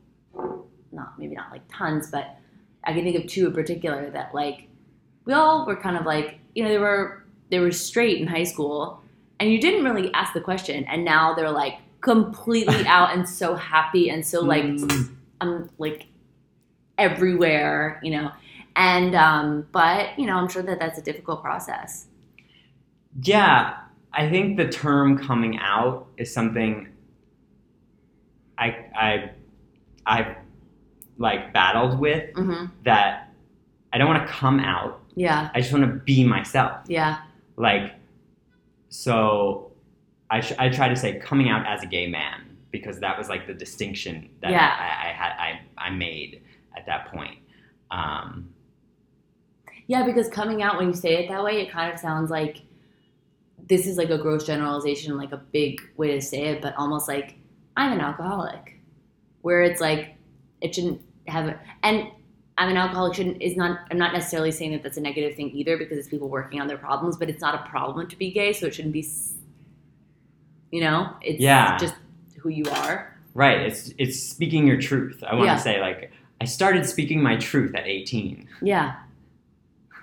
not 0.92 1.18
maybe 1.18 1.36
not 1.36 1.52
like 1.52 1.62
tons, 1.72 2.10
but 2.12 2.38
I 2.84 2.94
can 2.94 3.04
think 3.04 3.18
of 3.18 3.28
two 3.28 3.48
in 3.48 3.54
particular 3.54 4.10
that 4.12 4.34
like 4.34 4.68
we 5.26 5.34
all 5.34 5.66
were 5.66 5.76
kind 5.76 5.98
of 5.98 6.06
like, 6.06 6.40
you 6.56 6.64
know, 6.64 6.70
they 6.70 6.78
were 6.78 7.24
they 7.50 7.60
were 7.60 7.72
straight 7.72 8.22
in 8.22 8.28
high 8.28 8.44
school, 8.44 9.02
and 9.40 9.52
you 9.52 9.60
didn't 9.60 9.84
really 9.84 10.12
ask 10.14 10.34
the 10.34 10.42
question, 10.42 10.86
and 10.86 11.04
now 11.06 11.34
they're 11.34 11.52
like 11.52 11.76
completely 12.02 12.86
out 12.88 13.14
and 13.14 13.28
so 13.28 13.56
happy 13.56 14.10
and 14.10 14.26
so 14.26 14.42
like 14.42 14.64
Mm. 14.64 15.16
I'm 15.42 15.70
like 15.78 16.08
everywhere, 16.98 18.00
you 18.04 18.12
know. 18.12 18.32
And 18.76 19.16
um, 19.16 19.68
but 19.72 20.18
you 20.18 20.26
know, 20.26 20.36
I'm 20.36 20.50
sure 20.50 20.64
that 20.64 20.80
that's 20.80 20.98
a 20.98 21.02
difficult 21.02 21.42
process. 21.42 22.08
Yeah, 23.22 23.78
I 24.14 24.30
think 24.30 24.58
the 24.58 24.68
term 24.68 25.18
coming 25.18 25.58
out 25.60 26.08
is 26.18 26.34
something 26.34 26.88
I 28.58 28.76
I 28.96 29.32
I've 30.06 30.36
like 31.20 31.54
battled 31.54 32.00
with 32.00 32.34
hmm 32.36 32.66
that 32.86 33.30
I 33.94 33.98
don't 34.00 34.08
want 34.08 34.26
to 34.26 34.32
come 34.34 34.60
out. 34.60 35.02
Yeah, 35.16 35.50
I 35.54 35.60
just 35.62 35.72
want 35.74 35.84
to 35.86 35.92
be 36.06 36.24
myself. 36.24 36.78
yeah, 36.88 37.18
Like, 37.58 37.94
so 38.90 39.72
I, 40.30 40.40
sh- 40.42 40.54
I 40.58 40.70
try 40.70 40.88
to 40.90 40.96
say 40.96 41.20
coming 41.20 41.50
out 41.50 41.66
as 41.66 41.84
a 41.84 41.88
gay 41.88 42.08
man 42.08 42.58
because 42.72 43.00
that 43.00 43.18
was 43.18 43.30
like 43.30 43.48
the 43.48 43.54
distinction 43.54 44.30
that 44.42 44.52
Yeah. 44.52 44.68
I, 44.80 45.10
I 45.10 45.12
had 45.12 45.32
I, 45.38 45.62
I 45.78 45.90
made 45.90 46.42
at 46.78 46.86
that 46.86 47.08
point. 47.12 47.40
Um, 47.92 48.50
yeah. 49.88 50.06
Because 50.06 50.30
coming 50.30 50.62
out 50.62 50.78
when 50.78 50.88
you 50.88 50.94
say 50.94 51.24
it 51.24 51.30
that 51.30 51.44
way, 51.44 51.62
it 51.62 51.72
kind 51.72 51.92
of 51.92 52.00
sounds 52.00 52.30
like 52.30 52.62
this 53.68 53.88
is 53.88 53.98
like 53.98 54.10
a 54.12 54.18
gross 54.18 54.46
generalization, 54.46 55.18
like 55.18 55.32
a 55.32 55.38
big 55.38 55.82
way 55.98 56.12
to 56.14 56.22
say 56.22 56.44
it, 56.46 56.62
but 56.62 56.76
almost 56.78 57.08
like 57.08 57.36
I'm 57.76 57.92
an 57.94 58.00
alcoholic, 58.00 58.80
where 59.42 59.62
it's 59.64 59.82
like 59.82 60.16
it 60.62 60.76
shouldn't 60.76 61.02
have 61.30 61.58
and 61.84 62.08
I'm 62.58 62.70
an 62.70 62.78
alcoholic 62.78 63.14
shouldn't 63.16 63.42
is 63.42 63.56
not 63.56 63.80
I'm 63.92 63.98
not 63.98 64.14
necessarily 64.14 64.52
saying 64.52 64.72
that 64.74 64.84
that's 64.84 64.98
a 64.98 65.02
negative 65.02 65.36
thing 65.36 65.50
either 65.52 65.78
because 65.78 65.98
it's 65.98 66.08
people 66.08 66.28
working 66.30 66.60
on 66.62 66.68
their 66.68 66.78
problems, 66.78 67.18
but 67.18 67.30
it's 67.30 67.42
not 67.42 67.56
a 67.56 67.70
problem 67.70 68.08
to 68.08 68.16
be 68.18 68.32
gay, 68.32 68.52
so 68.54 68.68
it 68.68 68.76
shouldn't 68.76 68.94
be, 68.94 69.08
you 70.72 70.82
know, 70.82 71.14
it's 71.22 71.40
Yeah. 71.40 71.78
just 71.78 71.96
who 72.38 72.50
you 72.50 72.66
are. 72.70 73.16
right. 73.34 73.62
It's 73.62 73.94
it's 73.98 74.20
speaking 74.22 74.68
your 74.68 74.80
truth. 74.82 75.24
I 75.26 75.36
want 75.36 75.46
Yeah. 75.48 75.56
to 75.56 75.62
say 75.62 75.80
like 75.82 76.12
I 76.42 76.46
started 76.46 76.86
speaking 76.86 77.22
my 77.22 77.36
truth 77.38 77.76
at 77.76 77.86
18. 77.88 78.48
Yeah. 78.62 78.96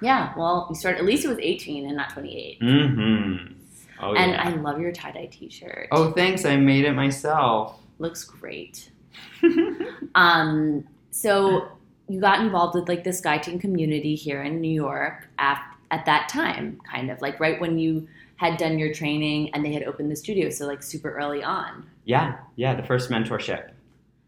Yeah, 0.03 0.35
well, 0.37 0.67
you 0.69 0.77
started, 0.77 0.99
at 0.99 1.07
least 1.07 1.25
it 1.25 1.29
was 1.29 1.39
18 1.41 1.87
and 1.87 1.97
not 1.97 2.11
28. 2.11 2.61
Mm-hmm. 2.61 3.53
Oh, 3.99 4.13
and 4.15 4.33
yeah. 4.33 4.43
I 4.47 4.51
love 4.51 4.79
your 4.79 4.93
tie 4.93 5.11
dye 5.13 5.31
t 5.33 5.49
shirt. 5.49 5.89
oh, 5.93 6.13
thanks. 6.13 6.45
I 6.45 6.57
made 6.57 6.85
it 6.85 6.93
myself. 6.93 7.81
Looks 7.99 8.23
great. 8.25 8.91
Um, 10.15 10.85
so 11.21 11.69
you 12.09 12.21
got 12.21 12.41
involved 12.41 12.75
with 12.75 12.89
like 12.89 13.03
the 13.05 13.13
Sky 13.13 13.39
Ting 13.39 13.59
community 13.59 14.15
here 14.15 14.43
in 14.43 14.61
New 14.61 14.71
York 14.73 15.27
at, 15.39 15.61
at 15.91 16.05
that 16.07 16.29
time, 16.29 16.81
kind 16.93 17.11
of 17.11 17.21
like 17.21 17.41
right 17.41 17.61
when 17.61 17.79
you 17.79 18.07
had 18.37 18.59
done 18.59 18.79
your 18.79 18.93
training 18.93 19.51
and 19.55 19.65
they 19.65 19.73
had 19.73 19.83
opened 19.85 20.11
the 20.11 20.17
studio. 20.17 20.51
So 20.51 20.67
like 20.67 20.83
super 20.83 21.11
early 21.17 21.43
on. 21.43 21.87
yeah, 22.05 22.37
yeah. 22.57 22.75
The 22.75 22.83
first 22.83 23.11
mentorship. 23.11 23.71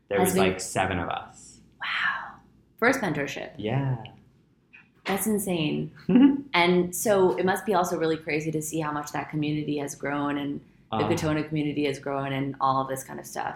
There 0.08 0.18
was 0.20 0.32
been- 0.32 0.42
like 0.44 0.60
seven 0.60 0.98
of 0.98 1.08
us. 1.08 1.58
Wow. 1.80 2.36
First 2.78 3.00
mentorship. 3.00 3.50
Yeah. 3.58 3.96
That's 5.04 5.26
insane. 5.26 5.92
And 6.54 6.96
so 6.96 7.36
it 7.36 7.44
must 7.44 7.66
be 7.66 7.74
also 7.74 7.98
really 7.98 8.16
crazy 8.16 8.50
to 8.50 8.62
see 8.62 8.80
how 8.80 8.90
much 8.90 9.12
that 9.12 9.28
community 9.30 9.76
has 9.78 9.94
grown 9.94 10.38
and 10.38 10.60
the 10.90 10.96
Uh, 11.04 11.08
Katonah 11.10 11.46
community 11.46 11.84
has 11.84 11.98
grown 11.98 12.32
and 12.32 12.56
all 12.60 12.80
of 12.82 12.88
this 12.88 13.04
kind 13.04 13.20
of 13.20 13.26
stuff. 13.26 13.54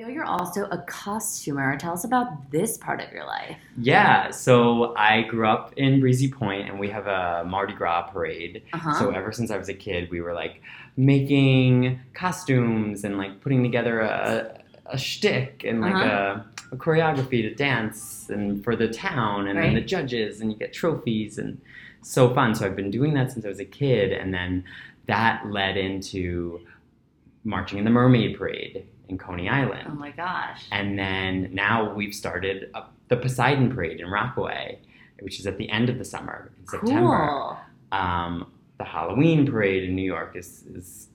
Know 0.00 0.08
you're 0.08 0.24
also 0.24 0.64
a 0.70 0.78
costumer. 0.78 1.76
Tell 1.76 1.92
us 1.92 2.04
about 2.04 2.50
this 2.50 2.78
part 2.78 3.02
of 3.02 3.12
your 3.12 3.26
life. 3.26 3.58
yeah. 3.76 4.30
So 4.30 4.96
I 4.96 5.20
grew 5.24 5.46
up 5.46 5.74
in 5.76 6.00
Breezy 6.00 6.30
Point, 6.30 6.70
and 6.70 6.80
we 6.80 6.88
have 6.88 7.06
a 7.06 7.44
Mardi 7.46 7.74
Gras 7.74 8.08
parade. 8.10 8.62
Uh-huh. 8.72 8.98
So 8.98 9.10
ever 9.10 9.30
since 9.30 9.50
I 9.50 9.58
was 9.58 9.68
a 9.68 9.74
kid, 9.74 10.10
we 10.10 10.22
were 10.22 10.32
like 10.32 10.62
making 10.96 12.00
costumes 12.14 13.04
and 13.04 13.18
like 13.18 13.42
putting 13.42 13.62
together 13.62 14.00
a, 14.00 14.62
a 14.86 14.96
shtick 14.96 15.64
and 15.68 15.82
like 15.82 15.94
Uh-huh. 15.94 16.40
a, 16.72 16.74
a 16.74 16.76
choreography 16.78 17.42
to 17.42 17.54
dance 17.54 18.30
and 18.30 18.64
for 18.64 18.74
the 18.74 18.88
town 18.88 19.48
and 19.48 19.58
then 19.58 19.74
the 19.74 19.82
judges 19.82 20.40
and 20.40 20.50
you 20.50 20.56
get 20.56 20.72
trophies 20.72 21.36
and 21.36 21.60
so 22.00 22.32
fun. 22.32 22.54
So 22.54 22.64
I've 22.64 22.74
been 22.76 22.90
doing 22.90 23.12
that 23.14 23.32
since 23.32 23.44
I 23.44 23.48
was 23.48 23.60
a 23.60 23.66
kid, 23.66 24.12
and 24.12 24.32
then 24.32 24.64
that 25.08 25.44
led 25.50 25.76
into 25.76 26.60
marching 27.44 27.78
in 27.78 27.84
the 27.84 27.90
Mermaid 27.90 28.36
Parade 28.36 28.86
in 29.08 29.18
Coney 29.18 29.48
Island. 29.48 29.88
oh 29.90 29.94
my 29.94 30.10
gosh. 30.10 30.66
And 30.70 30.98
then 30.98 31.50
now 31.52 31.92
we've 31.94 32.14
started 32.14 32.72
the 33.08 33.16
Poseidon 33.16 33.72
Parade 33.74 34.00
in 34.00 34.06
Rockaway, 34.08 34.78
which 35.20 35.40
is 35.40 35.46
at 35.46 35.58
the 35.58 35.68
end 35.70 35.88
of 35.88 35.98
the 35.98 36.04
summer 36.04 36.50
in 36.58 36.66
September. 36.68 37.28
Cool. 37.28 37.58
Um, 37.92 38.52
the 38.78 38.84
Halloween 38.84 39.46
Parade 39.46 39.84
in 39.84 39.94
New 39.96 40.04
York 40.04 40.36
is, 40.36 40.64
is 40.74 41.08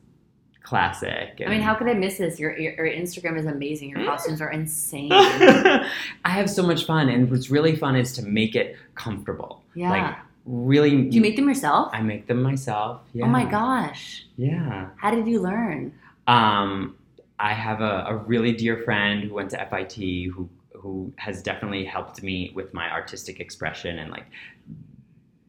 classic. 0.62 1.42
I 1.46 1.50
mean, 1.50 1.62
how 1.62 1.74
could 1.76 1.88
I 1.88 1.94
miss 1.94 2.18
this? 2.18 2.40
Your, 2.40 2.58
your, 2.58 2.74
your 2.74 2.88
Instagram 2.88 3.40
is 3.40 3.46
amazing. 3.46 3.90
Your 3.90 4.04
costumes 4.04 4.42
are 4.42 4.52
insane. 4.52 5.12
I 5.12 5.90
have 6.26 6.50
so 6.50 6.64
much 6.64 6.86
fun, 6.86 7.08
and 7.10 7.32
what's 7.32 7.50
really 7.50 7.76
fun 7.76 7.96
is 7.96 8.12
to 8.14 8.24
make 8.24 8.56
it 8.56 8.76
comfortable. 8.96 9.64
Yeah. 9.74 9.90
Like 9.90 10.16
really. 10.46 11.04
Do 11.10 11.16
you 11.16 11.22
make 11.22 11.36
them 11.38 11.48
yourself? 11.48 11.90
I 11.94 12.02
make 12.02 12.28
them 12.28 12.42
myself. 12.42 13.02
Yeah. 13.14 13.26
Oh 13.26 13.30
my 13.30 13.46
gosh. 13.46 14.26
Yeah. 14.38 14.90
How 14.98 15.12
did 15.12 15.28
you 15.28 15.42
learn? 15.42 15.94
Um, 16.28 16.96
I 17.40 17.54
have 17.54 17.82
a, 17.82 18.06
a 18.08 18.16
really 18.16 18.54
dear 18.54 18.78
friend 18.84 19.24
who 19.24 19.34
went 19.34 19.52
to 19.52 19.58
FIT 19.70 19.96
who 20.34 20.50
who 20.74 21.12
has 21.18 21.42
definitely 21.42 21.84
helped 21.84 22.22
me 22.22 22.52
with 22.54 22.74
my 22.74 22.92
artistic 22.92 23.40
expression 23.40 23.98
and 23.98 24.12
like 24.12 24.26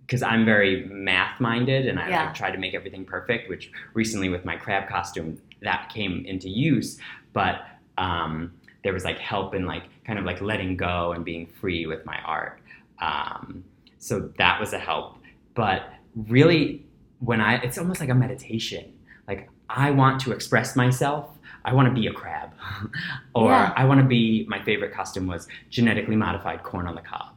because 0.07 0.23
I'm 0.23 0.45
very 0.45 0.85
math 0.87 1.41
minded 1.41 1.87
and 1.87 1.99
I 1.99 2.09
Yeah. 2.09 2.25
like, 2.27 2.35
try 2.35 2.51
to 2.53 2.59
make 2.59 2.75
everything 2.75 3.05
perfect. 3.05 3.49
Which 3.49 3.71
recently 3.95 4.29
with 4.29 4.45
my 4.45 4.57
crab 4.57 4.89
costume 4.89 5.41
that 5.63 5.91
came 5.93 6.25
into 6.27 6.49
use, 6.49 6.99
but 7.33 7.63
um, 7.99 8.53
there 8.85 8.93
was 8.93 9.05
like 9.05 9.19
help 9.19 9.55
in 9.55 9.67
like 9.67 9.83
kind 10.05 10.19
of 10.19 10.25
like 10.25 10.41
letting 10.41 10.77
go 10.77 11.13
and 11.13 11.25
being 11.25 11.47
free 11.47 11.87
with 11.87 12.07
my 12.07 12.19
art. 12.25 12.61
Um, 13.01 13.65
so 13.99 14.31
that 14.39 14.61
was 14.61 14.73
a 14.73 14.79
help. 14.79 15.17
But 15.55 15.91
really, 16.15 16.85
when 17.19 17.41
I 17.41 17.57
it's 17.57 17.79
almost 17.79 18.01
like 18.01 18.11
a 18.11 18.15
meditation. 18.15 18.93
Like 19.27 19.51
I 19.69 19.91
want 19.91 20.21
to 20.23 20.33
express 20.33 20.77
myself. 20.77 21.31
I 21.65 21.73
want 21.75 21.89
to 21.89 21.95
be 21.95 22.07
a 22.07 22.13
crab, 22.13 22.51
or 23.35 23.51
Yeah. 23.51 23.73
I 23.77 23.85
want 23.85 24.01
to 24.01 24.07
be. 24.07 24.47
My 24.49 24.63
favorite 24.63 24.93
costume 24.95 25.27
was 25.27 25.49
genetically 25.71 26.15
modified 26.17 26.63
corn 26.63 26.87
on 26.87 26.95
the 26.95 27.01
cob 27.01 27.33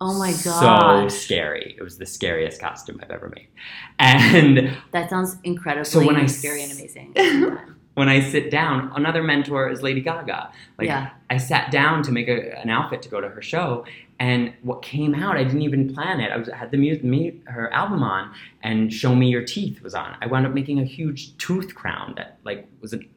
Oh 0.00 0.18
my 0.18 0.32
god! 0.44 1.10
so 1.10 1.16
scary. 1.16 1.76
It 1.78 1.82
was 1.82 1.96
the 1.98 2.06
scariest 2.06 2.60
costume 2.60 2.98
I've 3.02 3.10
ever 3.10 3.28
made. 3.34 3.48
And 4.00 4.76
That 4.92 5.10
sounds 5.10 5.36
incredibly 5.44 5.84
So 5.84 6.04
when 6.04 6.16
I 6.16 6.26
scary 6.26 6.62
and 6.62 6.72
amazing. 6.72 7.08
at 7.10 7.14
the 7.14 7.20
same 7.30 7.56
time. 7.56 7.76
when 7.94 8.08
I 8.08 8.20
sit 8.20 8.50
down, 8.50 8.92
another 8.96 9.22
mentor 9.22 9.68
is 9.70 9.80
Lady 9.82 10.00
Gaga. 10.00 10.50
Like 10.78 10.86
yeah. 10.88 11.10
I 11.30 11.36
sat 11.36 11.70
down 11.70 12.02
to 12.04 12.12
make 12.12 12.28
a, 12.28 12.58
an 12.60 12.70
outfit 12.70 13.02
to 13.02 13.08
go 13.08 13.20
to 13.20 13.28
her 13.28 13.42
show, 13.42 13.84
and 14.20 14.52
what 14.62 14.82
came 14.82 15.14
out, 15.14 15.36
I 15.36 15.44
didn't 15.44 15.62
even 15.62 15.92
plan 15.94 16.20
it. 16.20 16.32
I 16.32 16.36
was 16.36 16.48
had 16.48 16.70
the 16.70 16.76
mu- 16.76 16.98
me, 17.02 17.40
her 17.46 17.72
album 17.72 18.02
on, 18.02 18.32
and 18.62 18.92
"Show 18.92 19.14
Me 19.14 19.28
Your 19.28 19.44
Teeth" 19.44 19.80
was 19.82 19.94
on. 19.94 20.16
I 20.20 20.26
wound 20.26 20.46
up 20.46 20.52
making 20.52 20.80
a 20.80 20.84
huge 20.84 21.36
tooth 21.38 21.74
crown 21.74 22.14
that 22.16 22.38
like 22.44 22.66
was 22.80 22.92
an, 22.92 23.08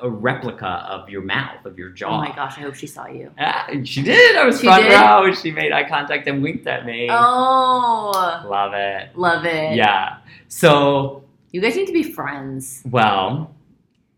a 0.00 0.10
replica 0.10 0.66
of 0.88 1.08
your 1.08 1.22
mouth, 1.22 1.64
of 1.64 1.78
your 1.78 1.90
jaw. 1.90 2.16
Oh 2.16 2.18
my 2.28 2.34
gosh, 2.34 2.58
I 2.58 2.62
hope 2.62 2.74
she 2.74 2.86
saw 2.88 3.06
you. 3.06 3.30
Ah, 3.38 3.68
she 3.84 4.02
did. 4.02 4.36
I 4.36 4.44
was 4.44 4.60
She 4.60 4.66
front 4.66 4.82
did? 4.84 4.94
row. 5.00 5.32
She 5.32 5.50
made 5.52 5.72
eye 5.72 5.88
contact 5.88 6.26
and 6.26 6.42
winked 6.42 6.66
at 6.66 6.84
me. 6.84 7.08
Oh, 7.10 8.44
Love 8.48 8.74
it. 8.74 9.16
love 9.16 9.44
it. 9.44 9.76
Yeah. 9.76 10.16
So 10.48 11.24
You 11.52 11.60
guys 11.60 11.76
need 11.76 11.86
to 11.86 11.92
be 11.92 12.02
friends. 12.02 12.82
Well, 12.90 13.54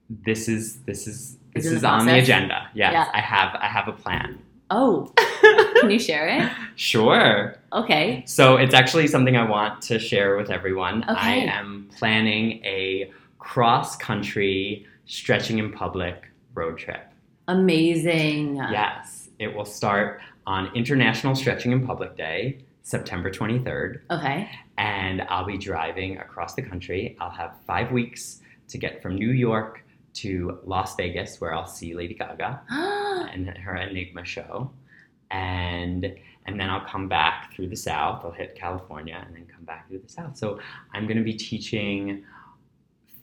this 0.09 0.49
is 0.49 0.79
this 0.87 1.07
is 1.07 1.37
Is 1.55 1.65
this 1.65 1.67
is 1.67 1.85
on 1.85 2.07
the 2.07 2.19
agenda. 2.19 2.69
Yes, 2.75 2.93
Yeah. 2.95 3.09
I 3.13 3.21
have 3.21 3.55
I 3.61 3.67
have 3.67 3.87
a 3.89 3.93
plan. 3.93 4.39
Oh, 4.71 5.13
can 5.81 5.91
you 5.91 5.99
share 5.99 6.29
it? 6.29 6.51
Sure. 6.77 7.57
Okay. 7.75 8.23
So 8.27 8.57
it's 8.57 8.73
actually 8.75 9.07
something 9.07 9.37
I 9.37 9.47
want 9.49 9.83
to 9.83 9.99
share 9.99 10.37
with 10.39 10.51
everyone. 10.51 11.03
Okay. 11.05 11.13
I 11.15 11.35
am 11.35 11.91
planning 11.99 12.65
a 12.65 13.11
cross 13.39 13.97
country 13.97 14.87
stretching 15.05 15.59
in 15.59 15.71
public 15.73 16.25
road 16.55 16.79
trip. 16.79 17.05
Amazing. 17.49 18.57
Yes, 18.57 19.29
it 19.39 19.55
will 19.55 19.65
start 19.67 20.21
on 20.47 20.75
International 20.75 21.35
Stretching 21.35 21.73
in 21.73 21.87
Public 21.87 22.17
Day, 22.17 22.65
September 22.83 23.31
23rd, 23.31 24.01
Okay. 24.11 24.49
and 24.79 25.21
I'll 25.29 25.45
be 25.45 25.59
driving 25.59 26.17
across 26.19 26.55
the 26.55 26.63
country. 26.63 27.17
I'll 27.21 27.31
have 27.31 27.57
5 27.67 27.93
weeks 27.93 28.41
to 28.69 28.79
get 28.79 29.03
from 29.03 29.17
New 29.17 29.33
York 29.33 29.85
to 30.15 30.59
Las 30.65 30.97
Vegas 30.97 31.41
where 31.41 31.55
I'll 31.55 31.67
see 31.67 31.95
Lady 31.95 32.15
Gaga. 32.15 32.63
and 33.33 33.49
her 33.59 33.77
Enigma 33.77 34.25
show, 34.25 34.71
and 35.31 36.15
and 36.47 36.59
then 36.59 36.71
I'll 36.71 36.85
come 36.85 37.09
back 37.09 37.53
through 37.55 37.69
the 37.69 37.77
South. 37.77 38.25
I'll 38.25 38.33
hit 38.33 38.57
California 38.57 39.23
and 39.25 39.35
then 39.37 39.47
come 39.47 39.65
back 39.65 39.89
through 39.89 40.01
the 40.01 40.09
South. 40.09 40.37
So 40.37 40.59
I'm 40.93 41.07
going 41.07 41.19
to 41.19 41.23
be 41.23 41.35
teaching 41.35 42.25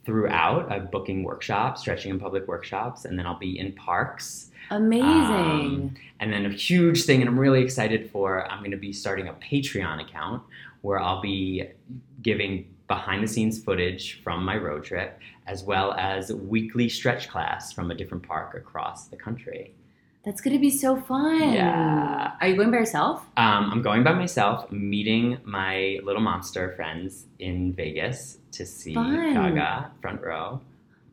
throughout. 0.06 0.72
I'm 0.72 0.88
booking 0.88 1.24
workshops, 1.24 1.82
stretching 1.82 2.12
in 2.12 2.20
public 2.20 2.48
workshops, 2.48 3.04
and 3.06 3.20
then 3.20 3.26
I'll 3.26 3.40
be 3.40 3.60
in 3.60 3.74
parks. 3.74 4.52
Amazing. 4.70 5.04
Um, 5.04 5.96
And 6.20 6.32
then 6.32 6.46
a 6.46 6.50
huge 6.50 7.04
thing, 7.04 7.22
and 7.22 7.30
I'm 7.30 7.40
really 7.40 7.62
excited 7.62 8.10
for. 8.12 8.50
I'm 8.50 8.60
going 8.60 8.72
to 8.72 8.78
be 8.78 8.94
starting 8.94 9.28
a 9.28 9.34
Patreon 9.34 10.02
account 10.02 10.44
where 10.82 11.00
I'll 11.00 11.22
be 11.22 11.64
giving 12.22 12.74
behind 12.88 13.22
the 13.24 13.28
scenes 13.28 13.62
footage 13.62 14.22
from 14.24 14.46
my 14.46 14.56
road 14.56 14.84
trip 14.86 15.20
as 15.46 15.64
well 15.64 15.94
as 15.94 16.32
weekly 16.32 16.88
stretch 16.88 17.28
class 17.28 17.74
from 17.74 17.92
a 17.92 17.96
different 17.96 18.24
park 18.24 18.56
across 18.56 19.08
the 19.08 19.18
country. 19.18 19.74
That's 20.28 20.42
gonna 20.42 20.60
be 20.60 20.70
so 20.70 20.98
fun. 20.98 21.54
Yeah. 21.54 22.34
Are 22.42 22.48
you 22.50 22.58
going 22.58 22.70
by 22.70 22.80
yourself? 22.80 23.22
Um, 23.38 23.70
I'm 23.72 23.82
going 23.82 24.04
by 24.04 24.12
myself, 24.12 24.70
meeting 24.70 25.38
my 25.46 26.00
little 26.04 26.22
monster 26.22 26.74
friends 26.76 27.28
in 27.40 27.72
Vegas 27.72 28.40
to 28.52 28.66
see 28.66 28.94
Fun. 28.94 29.34
Gaga 29.34 29.90
front 30.02 30.22
row. 30.22 30.60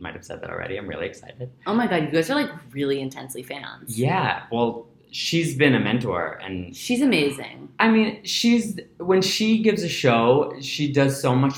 Might 0.00 0.14
have 0.14 0.24
said 0.24 0.40
that 0.40 0.50
already. 0.50 0.77
I'm 0.77 0.88
really 0.88 1.07
excited. 1.07 1.48
Oh 1.64 1.74
my 1.74 1.87
god, 1.87 2.03
you 2.03 2.09
guys 2.11 2.29
are 2.29 2.35
like 2.35 2.50
really 2.72 3.00
intensely 3.00 3.44
fans. 3.44 3.96
Yeah, 3.96 4.46
well, 4.50 4.88
she's 5.12 5.57
been 5.57 5.77
a 5.77 5.81
mentor, 5.81 6.40
and 6.42 6.74
She's 6.74 7.00
amazing. 7.00 7.68
I 7.79 7.90
mean, 7.90 8.24
she's 8.24 8.81
when 8.98 9.22
she 9.22 9.62
gives 9.62 9.85
a 9.85 9.88
show, 9.88 10.57
she 10.61 10.92
does 10.92 11.22
so 11.22 11.37
much 11.37 11.55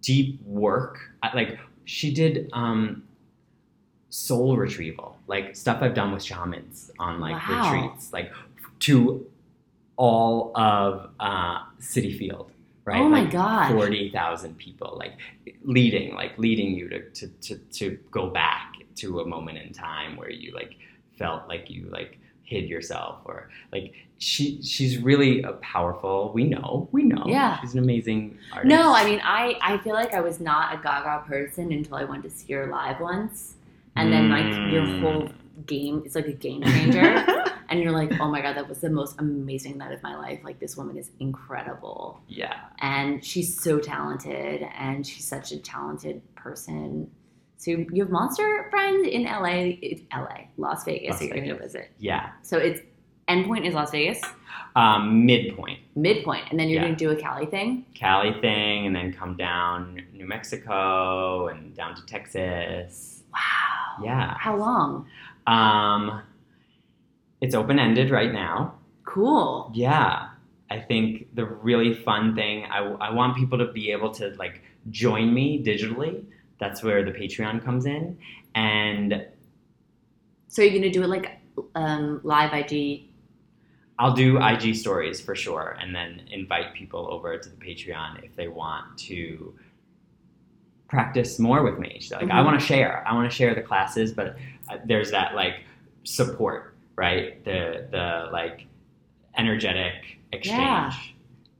deep 0.00 0.40
work. 0.46 1.10
Like 1.34 1.58
she 1.84 2.14
did 2.14 2.48
um, 2.54 3.02
soul 4.14 4.56
retrieval, 4.56 5.18
like 5.26 5.56
stuff 5.56 5.82
I've 5.82 5.92
done 5.94 6.12
with 6.12 6.22
shamans 6.22 6.92
on 7.00 7.18
like 7.20 7.32
Wow. 7.48 7.72
retreats, 7.72 8.12
like 8.12 8.30
to 8.80 9.26
all 9.96 10.52
of 10.56 11.10
uh, 11.18 11.64
Citi 11.80 12.16
Field, 12.16 12.52
right? 12.84 13.00
Oh 13.00 13.08
my 13.08 13.22
Like, 13.22 13.32
gosh. 13.32 13.72
forty 13.72 14.10
thousand 14.12 14.56
people, 14.56 14.94
like 14.98 15.14
leading, 15.64 16.14
like 16.14 16.38
leading 16.38 16.74
you 16.76 16.88
to, 16.90 17.10
to 17.10 17.26
to 17.28 17.56
to 17.78 17.98
go 18.12 18.28
back 18.30 18.74
to 18.96 19.18
a 19.20 19.26
moment 19.26 19.58
in 19.58 19.72
time 19.72 20.16
where 20.16 20.30
you 20.30 20.52
like 20.54 20.76
felt 21.18 21.48
like 21.48 21.68
you 21.68 21.88
like 21.90 22.18
hid 22.44 22.68
yourself 22.68 23.18
or 23.24 23.48
like 23.72 23.94
she 24.18 24.62
she's 24.62 24.98
really 24.98 25.42
a 25.42 25.52
powerful 25.54 26.30
we 26.34 26.44
know 26.44 26.88
we 26.92 27.02
know 27.02 27.24
Yeah. 27.26 27.58
she's 27.60 27.72
an 27.72 27.80
amazing 27.80 28.38
artist 28.52 28.68
No, 28.68 28.94
I 28.94 29.04
mean 29.04 29.20
I 29.24 29.56
I 29.62 29.78
feel 29.78 29.94
like 29.94 30.12
I 30.14 30.20
was 30.20 30.38
not 30.40 30.72
a 30.74 30.76
Gaga 30.80 31.24
person 31.26 31.72
until 31.72 31.96
I 31.96 32.04
went 32.04 32.22
to 32.24 32.30
see 32.30 32.52
her 32.52 32.66
live 32.68 33.00
once. 33.00 33.54
And 33.96 34.12
then 34.12 34.30
like 34.30 34.72
your 34.72 34.82
Mm. 34.82 35.00
whole 35.00 35.28
game 35.66 36.02
it's 36.04 36.14
like 36.14 36.26
a 36.26 36.32
game 36.32 36.62
changer. 36.62 37.00
and 37.68 37.80
you're 37.80 37.92
like, 37.92 38.12
oh 38.20 38.28
my 38.28 38.40
god, 38.42 38.56
that 38.56 38.68
was 38.68 38.80
the 38.80 38.90
most 38.90 39.18
amazing 39.20 39.78
night 39.78 39.92
of 39.92 40.02
my 40.02 40.16
life. 40.16 40.40
Like 40.44 40.58
this 40.58 40.76
woman 40.76 40.96
is 40.98 41.10
incredible, 41.20 42.20
Yeah. 42.28 42.54
and 42.80 43.24
she's 43.24 43.60
so 43.62 43.78
talented, 43.78 44.62
and 44.78 45.06
she's 45.06 45.26
such 45.26 45.52
a 45.52 45.58
talented 45.58 46.22
person. 46.34 47.10
So 47.56 47.70
you 47.70 48.02
have 48.02 48.10
monster 48.10 48.66
friends 48.70 49.06
in 49.08 49.22
LA, 49.24 49.78
it's 49.80 50.02
LA, 50.12 50.48
Las 50.58 50.84
Vegas. 50.84 51.12
Las 51.12 51.22
you're 51.22 51.30
gonna 51.30 51.54
Vegas. 51.54 51.72
visit. 51.72 51.90
Yeah. 51.98 52.30
So 52.42 52.58
it's 52.58 52.80
endpoint 53.28 53.64
is 53.66 53.72
Las 53.74 53.90
Vegas, 53.92 54.20
Um, 54.76 55.24
midpoint. 55.24 55.78
midpoint, 55.96 56.44
and 56.50 56.58
then 56.60 56.68
you're 56.68 56.82
Yeah. 56.82 56.88
gonna 56.88 56.96
do 56.96 57.10
a 57.10 57.16
Cali 57.16 57.46
thing. 57.46 57.86
Cali 57.94 58.32
thing, 58.40 58.86
and 58.86 58.94
then 58.94 59.12
come 59.12 59.36
down 59.36 60.02
New 60.12 60.26
Mexico 60.26 61.46
and 61.48 61.74
down 61.74 61.94
to 61.94 62.04
Texas. 62.06 63.22
Wow. 63.32 63.40
Yeah. 64.02 64.36
How 64.38 64.56
long? 64.56 65.06
Um, 65.46 66.22
it's 67.40 67.54
open 67.54 67.78
ended 67.78 68.10
right 68.10 68.32
now. 68.32 68.74
Cool. 69.04 69.70
Yeah. 69.74 70.30
I 70.70 70.80
think 70.80 71.34
the 71.34 71.44
really 71.44 71.94
fun 71.94 72.34
thing, 72.34 72.64
I, 72.64 72.78
I 72.78 73.12
want 73.12 73.36
people 73.36 73.58
to 73.58 73.70
be 73.70 73.92
able 73.92 74.10
to 74.12 74.34
like 74.38 74.62
join 74.90 75.32
me 75.32 75.62
digitally. 75.62 76.24
That's 76.58 76.82
where 76.82 77.04
the 77.04 77.12
Patreon 77.12 77.64
comes 77.64 77.86
in. 77.86 78.18
And 78.54 79.26
So 80.48 80.62
you're 80.62 80.72
gonna 80.74 80.90
do 80.90 81.02
it 81.02 81.08
like 81.08 81.38
um, 81.74 82.20
live 82.22 82.52
IG. 82.52 83.02
I'll 83.98 84.14
do 84.14 84.42
IG 84.42 84.74
stories 84.74 85.20
for 85.20 85.36
sure, 85.36 85.76
and 85.80 85.94
then 85.94 86.22
invite 86.30 86.74
people 86.74 87.06
over 87.12 87.38
to 87.38 87.48
the 87.48 87.56
Patreon 87.56 88.24
if 88.24 88.34
they 88.34 88.48
want 88.48 88.98
to 88.98 89.54
practice 90.98 91.38
more 91.40 91.62
with 91.64 91.78
me. 91.78 91.98
So, 92.00 92.16
like, 92.16 92.30
I 92.30 92.38
Mhm. 92.40 92.44
want 92.44 92.60
to 92.60 92.64
share. 92.64 93.02
I 93.06 93.12
want 93.14 93.28
to 93.28 93.34
share 93.36 93.52
the 93.54 93.60
classes, 93.62 94.12
but 94.12 94.36
uh, 94.68 94.78
there's 94.84 95.10
that 95.10 95.34
like 95.34 95.56
support, 96.04 96.74
right? 96.96 97.44
The 97.44 97.88
the 97.90 98.28
like 98.32 98.66
energetic 99.36 99.94
exchange. 100.32 100.94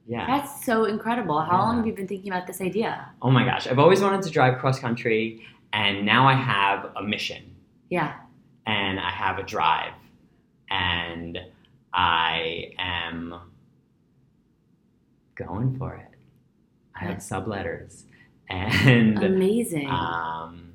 Yeah. 0.07 0.17
Yeah. 0.17 0.27
That's 0.27 0.65
so 0.65 0.85
incredible. 0.85 1.41
How 1.41 1.53
Yeah. 1.59 1.63
long 1.65 1.77
have 1.79 1.87
you 1.87 1.95
been 1.95 2.07
thinking 2.07 2.31
about 2.33 2.47
this 2.47 2.61
idea? 2.61 3.09
Oh 3.23 3.31
my 3.31 3.45
gosh, 3.45 3.67
I've 3.67 3.79
always 3.81 4.01
wanted 4.01 4.23
to 4.23 4.31
drive 4.31 4.59
cross 4.59 4.79
country, 4.79 5.45
and 5.73 6.07
now 6.07 6.27
I 6.29 6.35
have 6.35 6.93
a 6.97 7.03
mission. 7.03 7.43
Yeah. 7.91 8.13
and 8.67 8.99
I 8.99 9.11
have 9.11 9.39
a 9.39 9.43
drive, 9.43 9.93
and 10.71 11.39
I 11.93 12.73
am 12.79 13.35
going 15.35 15.77
for 15.79 15.95
it. 15.95 16.09
I 16.95 17.01
have 17.05 17.19
subletters, 17.19 18.05
and 18.51 19.23
Amazing. 19.23 19.89
um, 19.89 20.73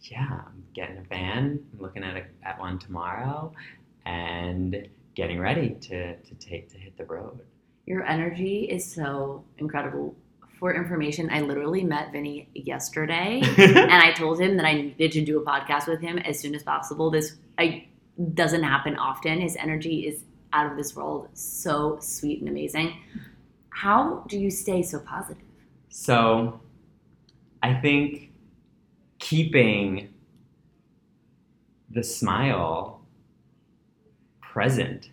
yeah, 0.00 0.40
I'm 0.46 0.64
getting 0.74 0.98
a 0.98 1.02
van. 1.02 1.64
I'm 1.72 1.80
looking 1.80 2.04
at 2.04 2.16
a, 2.16 2.24
at 2.46 2.58
one 2.58 2.78
tomorrow, 2.78 3.52
and 4.04 4.88
getting 5.14 5.38
ready 5.40 5.70
to 5.80 6.16
to 6.16 6.34
take 6.34 6.70
to 6.72 6.78
hit 6.78 6.96
the 6.96 7.04
road. 7.04 7.40
Your 7.86 8.04
energy 8.04 8.64
is 8.64 8.90
so 8.92 9.44
incredible. 9.58 10.16
For 10.58 10.72
information, 10.74 11.28
I 11.30 11.40
literally 11.40 11.84
met 11.84 12.12
Vinny 12.12 12.48
yesterday 12.54 13.42
and 13.58 13.92
I 13.92 14.12
told 14.12 14.40
him 14.40 14.56
that 14.56 14.64
I 14.64 14.72
needed 14.72 15.12
to 15.12 15.24
do 15.24 15.38
a 15.38 15.44
podcast 15.44 15.88
with 15.88 16.00
him 16.00 16.16
as 16.18 16.38
soon 16.38 16.54
as 16.54 16.62
possible. 16.62 17.10
This 17.10 17.36
I 17.58 17.88
doesn't 18.34 18.62
happen 18.62 18.96
often. 18.96 19.40
His 19.40 19.56
energy 19.56 20.06
is 20.06 20.22
out 20.52 20.70
of 20.70 20.76
this 20.76 20.94
world, 20.94 21.28
so 21.34 21.98
sweet 22.00 22.40
and 22.40 22.48
amazing. 22.48 22.96
How 23.70 24.24
do 24.28 24.38
you 24.38 24.50
stay 24.50 24.82
so 24.82 25.00
positive? 25.00 25.42
So, 25.88 26.60
I 27.64 27.72
think 27.80 28.30
keeping 29.18 30.12
the 31.90 32.02
smile 32.04 33.00
present, 34.42 35.10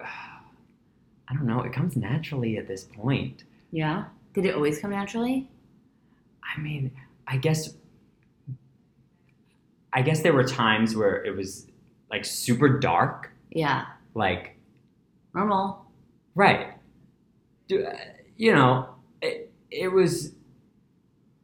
I 0.00 1.34
don't 1.34 1.46
know, 1.46 1.62
it 1.62 1.72
comes 1.72 1.96
naturally 1.96 2.56
at 2.58 2.68
this 2.68 2.84
point. 2.84 3.42
Yeah. 3.72 4.04
Did 4.34 4.44
it 4.46 4.54
always 4.54 4.78
come 4.78 4.90
naturally? 4.92 5.48
I 6.56 6.60
mean, 6.60 6.92
I 7.26 7.36
guess 7.36 7.74
I 9.92 10.02
guess 10.02 10.22
there 10.22 10.32
were 10.32 10.44
times 10.44 10.94
where 10.94 11.24
it 11.24 11.34
was 11.36 11.66
like 12.08 12.24
super 12.24 12.78
dark, 12.78 13.32
Yeah. 13.50 13.86
like 14.14 14.56
Normal. 15.34 15.84
Right. 16.36 16.74
Do- 17.68 17.84
uh, 17.84 17.96
You 18.36 18.52
know, 18.54 18.88
it, 19.20 19.52
it 19.70 19.88
was, 19.88 20.32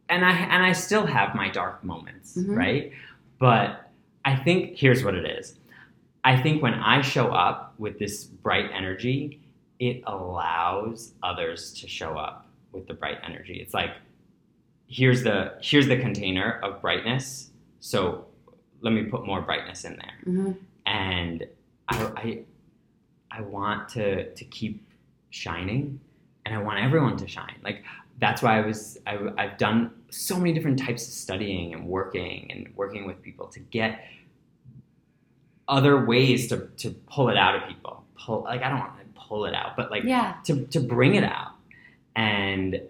and 0.08 0.24
I 0.24 0.32
and 0.32 0.62
I 0.62 0.72
still 0.72 1.06
have 1.06 1.34
my 1.34 1.48
dark 1.50 1.82
moments, 1.84 2.36
Mhm. 2.36 2.56
right? 2.56 2.92
But 3.38 3.90
I 4.24 4.36
think 4.36 4.76
here's 4.76 5.04
what 5.04 5.14
it 5.14 5.24
is. 5.38 5.58
I 6.24 6.36
think 6.40 6.62
when 6.62 6.74
I 6.74 7.00
show 7.02 7.28
up 7.28 7.74
with 7.78 7.98
this 7.98 8.24
bright 8.24 8.70
energy, 8.72 9.40
it 9.78 10.02
allows 10.06 11.12
others 11.22 11.72
to 11.80 11.88
show 11.88 12.16
up 12.16 12.46
with 12.72 12.86
the 12.88 12.94
bright 12.94 13.18
energy. 13.24 13.54
It's 13.60 13.74
like 13.74 13.90
here's 14.88 15.22
the 15.22 15.54
here's 15.60 15.86
the 15.88 15.96
container 15.98 16.60
of 16.62 16.80
brightness. 16.80 17.50
So 17.80 18.26
let 18.80 18.92
me 18.92 19.04
put 19.04 19.24
more 19.26 19.40
brightness 19.42 19.84
in 19.84 19.96
there 19.96 20.14
hmm 20.24 20.52
and 20.86 21.44
I, 21.88 21.96
I, 22.16 22.38
I 23.30 23.40
want 23.42 23.88
to 23.90 24.32
to 24.34 24.44
keep 24.44 24.82
shining, 25.30 26.00
and 26.44 26.54
I 26.54 26.58
want 26.62 26.78
everyone 26.80 27.16
to 27.18 27.28
shine. 27.28 27.56
Like 27.62 27.84
that's 28.18 28.42
why 28.42 28.58
I 28.58 28.66
was 28.66 28.98
I, 29.06 29.18
I've 29.36 29.58
done 29.58 29.90
so 30.10 30.36
many 30.38 30.52
different 30.52 30.78
types 30.78 31.06
of 31.06 31.12
studying 31.12 31.74
and 31.74 31.86
working 31.86 32.50
and 32.50 32.72
working 32.76 33.06
with 33.06 33.20
people 33.22 33.46
to 33.48 33.60
get 33.60 34.00
other 35.68 36.04
ways 36.04 36.48
to 36.48 36.68
to 36.78 36.90
pull 37.10 37.28
it 37.28 37.36
out 37.36 37.54
of 37.56 37.68
people. 37.68 38.04
Pull 38.18 38.42
like 38.44 38.62
I 38.62 38.68
don't 38.70 38.78
want 38.80 38.92
to 38.98 39.20
pull 39.20 39.44
it 39.46 39.54
out, 39.54 39.76
but 39.76 39.90
like 39.90 40.04
Yeah. 40.04 40.34
to 40.44 40.66
to 40.66 40.80
bring 40.80 41.14
it 41.14 41.24
out. 41.24 41.52
And 42.14 42.80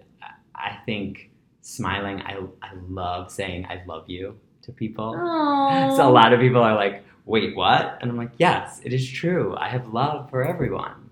I 0.55 0.77
think 0.85 1.29
smiling. 1.61 2.21
I 2.21 2.39
I 2.61 2.71
love 2.87 3.31
saying 3.31 3.65
I 3.65 3.81
love 3.85 4.05
you 4.09 4.37
to 4.63 4.71
people. 4.71 5.15
Oh. 5.17 5.95
So 5.97 6.07
a 6.07 6.11
lot 6.11 6.33
of 6.33 6.39
people 6.39 6.61
are 6.61 6.75
like, 6.75 7.03
wait, 7.25 7.55
what? 7.55 7.97
And 8.01 8.11
I'm 8.11 8.17
like, 8.17 8.31
yes, 8.37 8.79
it 8.83 8.93
is 8.93 9.09
true. 9.09 9.55
I 9.57 9.69
have 9.69 9.93
love 9.93 10.29
for 10.29 10.45
everyone. 10.45 11.06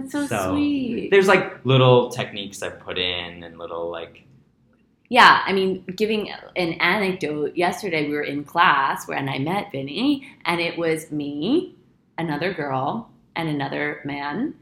That's 0.00 0.12
so, 0.12 0.26
So, 0.26 0.52
sweet. 0.52 1.10
There's 1.10 1.28
like 1.28 1.64
little 1.64 2.08
techniques 2.10 2.62
I've 2.62 2.78
put 2.80 2.98
in 2.98 3.42
and 3.42 3.58
little 3.58 3.90
like, 3.90 4.24
Yeah, 5.08 5.42
I 5.46 5.52
mean, 5.52 5.84
giving 5.96 6.30
an 6.56 6.72
anecdote, 6.74 7.56
yesterday 7.56 8.06
we 8.08 8.14
were 8.14 8.22
in 8.22 8.44
class 8.44 9.08
where 9.08 9.16
and 9.18 9.30
I 9.30 9.38
met 9.38 9.72
Vinny, 9.72 10.28
and 10.44 10.60
it 10.60 10.76
was 10.78 11.10
me, 11.10 11.74
another 12.18 12.52
girl, 12.52 13.10
and 13.34 13.48
another 13.48 14.00
man, 14.04 14.54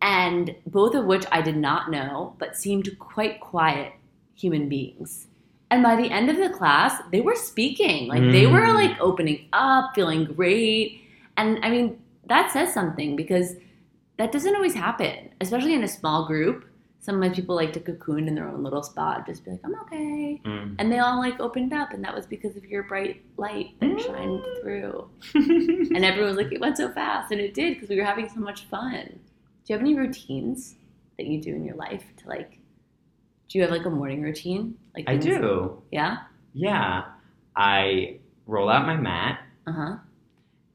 and 0.00 0.54
both 0.66 0.94
of 0.94 1.04
which 1.06 1.24
I 1.32 1.40
did 1.42 1.56
not 1.56 1.90
know, 1.90 2.34
but 2.38 2.56
seemed 2.56 2.88
quite 2.98 3.40
quiet 3.40 3.92
human 4.34 4.68
beings. 4.68 5.28
And 5.70 5.82
by 5.82 5.96
the 5.96 6.10
end 6.10 6.28
of 6.28 6.36
the 6.36 6.50
class, 6.50 7.00
they 7.10 7.20
were 7.22 7.34
speaking. 7.36 8.08
Like 8.08 8.20
they 8.32 8.46
were 8.46 8.60
Mm. 8.60 8.74
like 8.74 9.00
opening 9.00 9.48
up, 9.54 9.92
feeling 9.94 10.24
great. 10.24 11.00
And 11.38 11.58
I 11.64 11.70
mean, 11.70 11.98
that 12.26 12.50
says 12.50 12.74
something 12.74 13.16
because 13.16 13.54
that 14.22 14.30
doesn't 14.32 14.54
always 14.54 14.74
happen, 14.74 15.30
especially 15.40 15.74
in 15.74 15.82
a 15.82 15.88
small 15.88 16.26
group. 16.26 16.64
Sometimes 17.00 17.34
people 17.34 17.56
like 17.56 17.72
to 17.72 17.80
cocoon 17.80 18.28
in 18.28 18.36
their 18.36 18.48
own 18.48 18.62
little 18.62 18.84
spot, 18.84 19.26
just 19.26 19.44
be 19.44 19.50
like, 19.50 19.60
I'm 19.64 19.74
okay. 19.80 20.40
mm. 20.44 20.76
And 20.78 20.92
they 20.92 21.00
all 21.00 21.18
like 21.18 21.40
opened 21.40 21.72
up, 21.72 21.92
and 21.92 22.04
that 22.04 22.14
was 22.14 22.26
because 22.26 22.56
of 22.56 22.64
your 22.64 22.84
bright 22.84 23.24
light 23.36 23.70
that 23.80 24.00
shined 24.00 24.44
through. 24.60 25.10
And 25.96 26.04
everyone 26.04 26.28
was 26.28 26.36
like, 26.36 26.52
it 26.52 26.60
went 26.60 26.76
so 26.76 26.92
fast. 26.92 27.32
And 27.32 27.40
it 27.40 27.54
did 27.54 27.74
because 27.74 27.88
we 27.88 27.96
were 27.96 28.04
having 28.04 28.28
so 28.28 28.38
much 28.38 28.66
fun. 28.66 29.06
Do 29.08 29.66
you 29.66 29.74
have 29.74 29.80
any 29.80 29.96
routines 29.96 30.76
that 31.18 31.26
you 31.26 31.40
do 31.42 31.54
in 31.56 31.64
your 31.64 31.74
life 31.74 32.04
to 32.18 32.28
like, 32.28 32.60
do 33.48 33.58
you 33.58 33.62
have 33.62 33.72
like 33.72 33.84
a 33.84 33.90
morning 33.90 34.22
routine? 34.22 34.76
Like 34.94 35.08
I 35.08 35.16
do. 35.16 35.82
Yeah? 35.90 36.18
Yeah. 36.54 37.02
I 37.56 38.18
roll 38.46 38.68
out 38.70 38.86
my 38.86 38.96
mat 38.96 39.40
Uh 39.66 39.72
huh. 39.72 39.96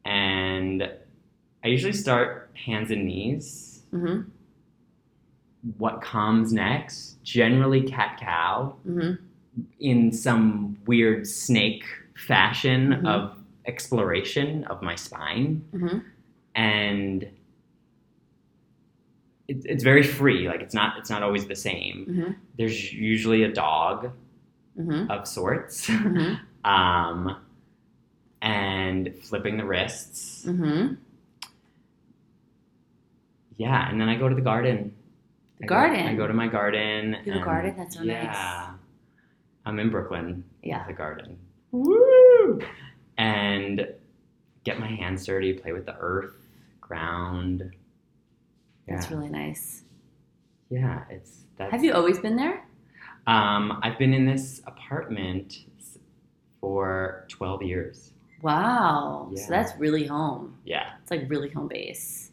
and 0.06 0.84
I 1.64 1.68
usually 1.70 1.94
start 1.94 2.47
hands 2.66 2.92
and 2.92 3.06
knees. 3.06 3.84
Mm 3.94 4.26
What 5.78 6.02
comes 6.02 6.54
next? 6.54 7.22
Generally 7.24 7.84
cat 7.84 8.18
cow. 8.20 8.76
hmm. 8.84 9.00
Mm 9.00 9.18
in 9.80 10.12
some 10.12 10.78
weird 10.86 11.26
snake 11.26 11.84
fashion 12.16 12.90
Mhm. 12.92 13.08
of 13.08 13.36
exploration 13.66 14.64
of 14.66 14.84
my 14.84 14.94
spine 14.96 15.64
hmm. 15.72 15.88
Mm 15.88 16.04
and 16.56 17.24
it, 19.48 19.58
it's 19.66 19.84
very 19.84 20.04
free 20.04 20.48
like 20.48 20.62
it's 20.62 20.74
not 20.76 20.98
it's 21.00 21.10
not 21.10 21.24
always 21.24 21.48
the 21.48 21.56
same 21.56 22.06
hmm. 22.06 22.22
Mm 22.22 22.36
there's 22.58 22.94
usually 22.94 23.42
a 23.44 23.52
dog 23.52 24.12
hmm. 24.76 24.92
Mm 24.92 25.10
of 25.10 25.28
sorts 25.28 25.90
um, 26.64 27.36
and 28.42 29.14
flipping 29.24 29.58
the 29.58 29.66
wrists 29.66 30.44
hmm. 30.44 30.94
Yeah 33.58 33.90
and 33.90 34.00
then 34.00 34.08
i 34.10 34.16
go 34.16 34.30
to 34.30 34.36
the 34.36 34.42
garden 34.42 34.94
The 35.60 35.66
I 35.66 35.68
go- 35.68 35.76
garden? 35.76 36.08
i 36.08 36.14
go 36.16 36.28
to 36.28 36.34
my 36.34 36.48
garden 36.48 37.18
You 37.26 37.34
have 37.34 37.42
a 37.42 37.46
garden? 37.46 37.74
That's 37.78 37.96
so 37.98 38.04
nice. 38.04 38.24
yeah 38.24 38.70
i'm 39.66 39.80
in 39.80 39.90
brooklyn 39.90 40.44
Yeah. 40.64 40.86
the 40.88 40.94
garden. 40.94 41.38
Woo! 41.72 42.60
And 43.18 43.88
get 44.64 44.80
my 44.80 44.88
hands 44.88 45.26
dirty, 45.26 45.54
play 45.54 45.74
with 45.74 45.86
the 45.86 45.96
earth, 46.00 46.34
ground. 46.80 47.76
That's 48.88 49.12
really 49.12 49.28
nice. 49.30 49.84
Yeah, 50.70 51.04
it's 51.10 51.44
that's 51.58 51.72
Have 51.72 51.84
you 51.84 51.94
always 51.94 52.20
been 52.20 52.38
there? 52.38 52.64
Um, 53.28 53.80
I've 53.84 53.98
been 54.00 54.14
in 54.14 54.26
this 54.26 54.62
apartment 54.66 55.66
for 56.62 57.26
12 57.30 57.64
years. 57.64 58.14
Wow. 58.42 59.30
Yeah. 59.34 59.44
So 59.44 59.50
that's 59.50 59.74
really 59.78 60.06
home. 60.08 60.58
Yeah. 60.64 60.92
It's 61.02 61.12
like 61.12 61.30
really 61.30 61.50
home 61.50 61.68
base. 61.68 62.27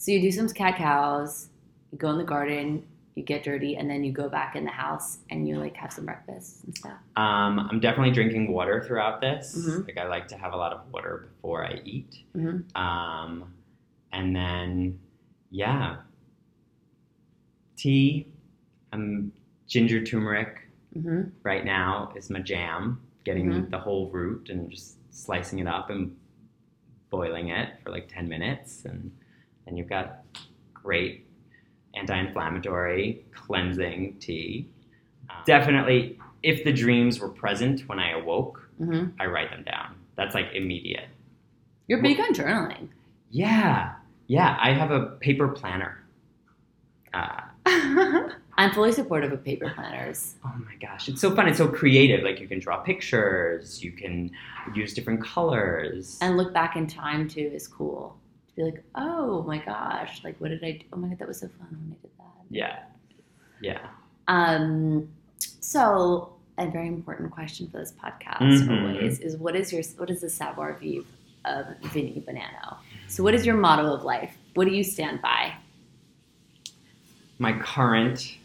So 0.00 0.12
you 0.12 0.22
do 0.22 0.30
some 0.32 0.48
cat 0.48 0.78
cows, 0.78 1.50
you 1.92 1.98
go 1.98 2.08
in 2.08 2.16
the 2.16 2.24
garden, 2.24 2.86
you 3.16 3.22
get 3.22 3.44
dirty, 3.44 3.76
and 3.76 3.88
then 3.90 4.02
you 4.02 4.12
go 4.12 4.30
back 4.30 4.56
in 4.56 4.64
the 4.64 4.70
house 4.70 5.18
and 5.28 5.46
you 5.46 5.58
like 5.58 5.76
have 5.76 5.92
some 5.92 6.06
breakfast 6.06 6.64
and 6.64 6.74
stuff. 6.74 6.96
Um, 7.16 7.68
I'm 7.70 7.80
definitely 7.80 8.12
drinking 8.12 8.50
water 8.50 8.82
throughout 8.82 9.20
this. 9.20 9.54
Mhm. 9.58 9.86
Like 9.86 9.98
I 9.98 10.08
like 10.08 10.26
to 10.28 10.38
have 10.38 10.54
a 10.54 10.56
lot 10.56 10.72
of 10.72 10.90
water 10.90 11.28
before 11.34 11.66
I 11.66 11.82
eat. 11.84 12.24
Mhm. 12.34 12.74
Um, 12.74 13.52
and 14.10 14.34
then, 14.34 14.98
yeah, 15.50 15.98
tea. 17.76 18.32
I'm 18.94 19.32
ginger 19.66 20.02
turmeric 20.02 20.66
hmm 20.94 21.24
right 21.42 21.64
now 21.66 22.10
is 22.16 22.30
my 22.30 22.40
jam. 22.40 23.02
Getting 23.24 23.50
Mhm. 23.50 23.70
the 23.70 23.78
whole 23.78 24.08
root 24.08 24.48
and 24.48 24.70
just 24.70 24.96
slicing 25.12 25.58
it 25.58 25.66
up 25.66 25.90
and 25.90 26.16
boiling 27.10 27.48
it 27.48 27.78
for 27.82 27.90
like 27.90 28.08
10 28.08 28.30
minutes. 28.30 28.86
And 28.86 29.12
then 29.70 29.76
you've 29.76 29.88
got 29.88 30.24
great 30.74 31.26
anti-inflammatory 31.94 33.24
cleansing 33.34 34.16
tea. 34.20 34.68
Uh, 35.28 35.34
definitely, 35.46 36.18
if 36.42 36.64
the 36.64 36.72
dreams 36.72 37.20
were 37.20 37.28
present 37.28 37.88
when 37.88 37.98
I 37.98 38.10
awoke, 38.12 38.68
hmm 38.78 39.06
I 39.20 39.26
write 39.26 39.50
them 39.50 39.62
down. 39.64 39.94
That's 40.16 40.34
like 40.34 40.46
immediate. 40.54 41.08
You're 41.86 42.02
big 42.02 42.18
on 42.20 42.34
journaling. 42.34 42.88
Yeah, 43.30 43.92
yeah. 44.26 44.56
I 44.60 44.72
have 44.72 44.90
a 44.90 45.06
paper 45.20 45.48
planner. 45.48 46.02
Uh, 47.14 47.40
I'm 48.56 48.72
fully 48.72 48.92
supportive 48.92 49.32
of 49.32 49.44
paper 49.44 49.70
planners. 49.74 50.34
oh 50.44 50.52
my 50.58 50.74
gosh, 50.80 51.08
it's 51.08 51.20
so 51.20 51.34
fun. 51.34 51.48
It's 51.48 51.58
so 51.58 51.68
creative. 51.68 52.22
Like 52.24 52.40
you 52.40 52.46
can 52.48 52.58
draw 52.58 52.78
pictures. 52.78 53.82
You 53.82 53.92
can 53.92 54.30
use 54.74 54.94
different 54.94 55.22
colors. 55.22 56.18
And 56.20 56.36
look 56.36 56.52
back 56.52 56.76
in 56.76 56.86
time 56.86 57.28
too 57.28 57.50
is 57.54 57.66
cool. 57.66 58.16
Be 58.60 58.64
like, 58.66 58.84
oh 58.94 59.42
my 59.44 59.56
gosh, 59.56 60.22
like 60.22 60.38
what 60.38 60.48
did 60.48 60.62
I 60.62 60.72
do? 60.72 60.84
Oh 60.92 60.98
my 60.98 61.08
god, 61.08 61.18
that 61.18 61.28
was 61.28 61.40
so 61.40 61.48
fun 61.48 61.68
when 61.70 61.96
I 61.98 62.02
did 62.02 62.10
that. 62.18 62.44
yeah, 62.50 62.82
yeah. 63.62 63.88
Um, 64.28 65.08
so 65.60 66.34
a 66.58 66.66
very 66.66 66.88
important 66.88 67.30
question 67.30 67.70
for 67.70 67.78
this 67.78 67.92
podcast 67.92 68.66
Mhm. 68.66 68.82
always 68.82 69.18
is 69.20 69.38
what 69.38 69.56
is 69.56 69.72
your 69.72 69.82
what 69.96 70.10
is 70.10 70.20
the 70.20 70.28
savoir 70.28 70.74
vivre 70.74 71.06
of 71.46 71.74
Vinny 71.84 72.22
Bonanno? 72.28 72.76
So 73.08 73.22
what 73.24 73.32
is 73.32 73.46
your 73.46 73.56
motto 73.56 73.94
of 73.94 74.02
life? 74.04 74.36
What 74.52 74.66
do 74.66 74.72
you 74.74 74.84
stand 74.84 75.22
by? 75.22 75.54
My 77.38 77.54
current 77.58 78.36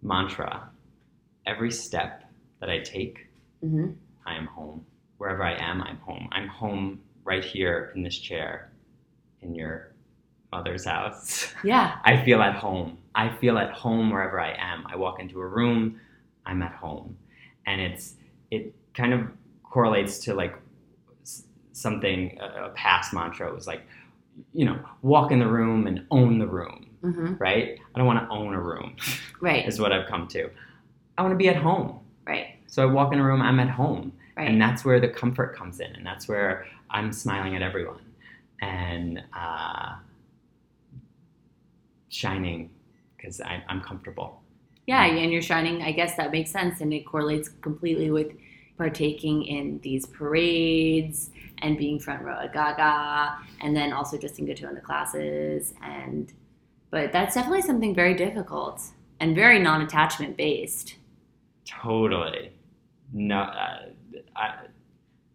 mantra: 0.00 0.70
every 1.44 1.70
step 1.70 2.24
that 2.60 2.70
I 2.70 2.78
take, 2.78 3.26
hmm 3.60 3.90
I 4.24 4.34
am 4.34 4.46
home. 4.46 4.86
Wherever 5.18 5.42
I 5.42 5.56
am, 5.56 5.82
I'm 5.82 5.98
home. 5.98 6.26
I'm 6.32 6.48
home 6.48 7.02
right 7.24 7.44
here 7.44 7.92
in 7.94 8.02
this 8.02 8.18
chair, 8.18 8.70
in 9.42 9.54
your 9.54 9.92
mother's 10.52 10.84
house. 10.84 11.52
Yeah. 11.64 11.98
I 12.04 12.24
feel 12.24 12.40
at 12.42 12.54
home. 12.56 12.98
I 13.14 13.28
feel 13.36 13.58
at 13.58 13.72
home 13.72 14.10
wherever 14.10 14.40
I 14.40 14.54
am. 14.58 14.86
I 14.86 14.96
walk 14.96 15.20
into 15.20 15.40
a 15.40 15.46
room, 15.46 16.00
I'm 16.46 16.62
at 16.62 16.72
home. 16.72 17.16
And 17.66 17.80
it's 17.80 18.14
it 18.50 18.74
kind 18.94 19.12
of 19.12 19.28
correlates 19.62 20.18
to 20.20 20.34
like 20.34 20.54
something 21.72 22.38
a, 22.40 22.70
past 22.70 23.12
mantra 23.12 23.52
was 23.54 23.66
like 23.66 23.86
you 24.52 24.64
know, 24.64 24.78
walk 25.02 25.32
in 25.32 25.40
the 25.40 25.46
room 25.46 25.88
and 25.88 26.06
own 26.12 26.38
the 26.38 26.46
room, 26.46 26.86
hmm 27.00 27.34
right? 27.38 27.76
I 27.94 27.98
don't 27.98 28.06
want 28.06 28.20
to 28.20 28.28
own 28.28 28.54
a 28.54 28.60
room. 28.60 28.94
Right. 29.40 29.66
is 29.66 29.80
what 29.80 29.92
I've 29.92 30.08
come 30.08 30.28
to. 30.28 30.48
I 31.16 31.22
want 31.22 31.32
to 31.32 31.36
be 31.36 31.48
at 31.48 31.56
home. 31.56 31.98
Right. 32.24 32.54
So 32.68 32.82
I 32.82 32.86
walk 32.86 33.12
in 33.12 33.18
a 33.18 33.24
room, 33.24 33.42
I'm 33.42 33.58
at 33.58 33.68
home. 33.68 34.12
Right. 34.36 34.48
And 34.48 34.60
that's 34.60 34.84
where 34.84 35.00
the 35.00 35.08
comfort 35.08 35.56
comes 35.56 35.80
in, 35.80 35.92
and 35.96 36.06
that's 36.06 36.28
where 36.28 36.66
I'm 36.90 37.12
smiling 37.12 37.56
at 37.56 37.62
everyone 37.62 38.00
and 38.60 39.22
uh, 39.36 39.96
shining 42.08 42.70
because 43.16 43.40
I'm 43.40 43.80
comfortable. 43.80 44.42
Yeah, 44.86 45.04
and 45.04 45.32
you're 45.32 45.42
shining. 45.42 45.82
I 45.82 45.92
guess 45.92 46.16
that 46.16 46.32
makes 46.32 46.50
sense, 46.50 46.80
and 46.80 46.92
it 46.94 47.04
correlates 47.04 47.48
completely 47.48 48.10
with 48.10 48.32
partaking 48.78 49.44
in 49.44 49.80
these 49.82 50.06
parades 50.06 51.30
and 51.58 51.76
being 51.76 51.98
front 51.98 52.22
row 52.22 52.38
at 52.40 52.52
Gaga, 52.52 53.36
and 53.60 53.76
then 53.76 53.92
also 53.92 54.16
just 54.16 54.38
in 54.38 54.46
go 54.46 54.54
to 54.54 54.68
in 54.68 54.74
the 54.74 54.80
classes. 54.80 55.74
And 55.82 56.32
but 56.90 57.12
that's 57.12 57.34
definitely 57.34 57.62
something 57.62 57.94
very 57.94 58.14
difficult 58.14 58.82
and 59.20 59.34
very 59.34 59.58
non-attachment 59.58 60.36
based. 60.36 60.94
Totally. 61.66 62.52
No 63.12 63.40
uh, 63.40 63.86
I, 64.36 64.54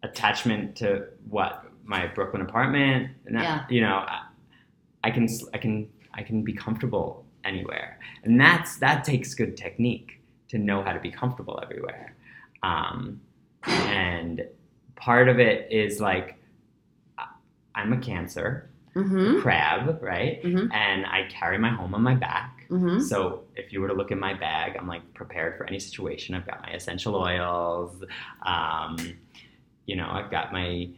attachment 0.01 0.75
to 0.77 1.07
what 1.29 1.65
my 1.83 2.07
Brooklyn 2.07 2.41
apartment. 2.41 3.11
And 3.25 3.35
that- 3.35 3.43
Yeah. 3.43 3.65
You 3.69 3.81
know, 3.81 3.95
I, 4.07 4.21
I 5.03 5.11
can 5.11 5.27
I 5.53 5.57
can 5.57 5.89
I 6.13 6.23
can 6.23 6.43
be 6.43 6.53
comfortable 6.53 7.25
anywhere, 7.43 7.99
and 8.23 8.39
that's 8.39 8.77
that 8.77 9.03
takes 9.03 9.33
good 9.33 9.57
technique 9.57 10.21
to 10.49 10.57
know 10.57 10.83
how 10.83 10.93
to 10.93 10.99
be 10.99 11.11
comfortable 11.11 11.59
everywhere. 11.61 12.15
Um, 12.61 13.19
and 13.65 14.45
part 14.95 15.27
of 15.27 15.39
it 15.39 15.71
is 15.71 15.99
like 15.99 16.37
I'm 17.75 17.93
a 17.93 17.97
Cancer 17.97 18.69
Mm-hmm. 18.95 19.39
crab, 19.41 20.03
right? 20.03 20.39
Mhm. 20.43 20.71
And 20.71 21.07
I 21.07 21.23
carry 21.27 21.57
my 21.57 21.69
home 21.69 21.95
on 21.95 22.03
my 22.03 22.13
back. 22.13 22.67
Mm-hmm. 22.69 22.99
So 22.99 23.45
if 23.55 23.73
you 23.73 23.81
were 23.81 23.87
to 23.87 23.93
look 23.95 24.11
in 24.11 24.19
my 24.19 24.35
bag, 24.35 24.75
I'm 24.79 24.87
like 24.87 25.01
prepared 25.15 25.57
for 25.57 25.65
any 25.65 25.79
situation. 25.79 26.35
I've 26.35 26.45
got 26.45 26.61
my 26.61 26.69
essential 26.73 27.15
oils. 27.15 28.03
Um, 28.45 28.97
you 29.87 29.95
know, 29.95 30.07
I've 30.11 30.29
got 30.29 30.53
my 30.53 30.89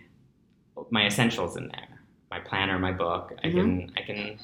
my 0.89 1.05
essentials 1.05 1.57
in 1.57 1.67
there. 1.67 1.87
My 2.31 2.39
planner, 2.39 2.77
my 2.79 2.91
book. 2.91 3.33
I 3.43 3.49
can 3.51 3.91
I 3.97 4.01
can 4.01 4.39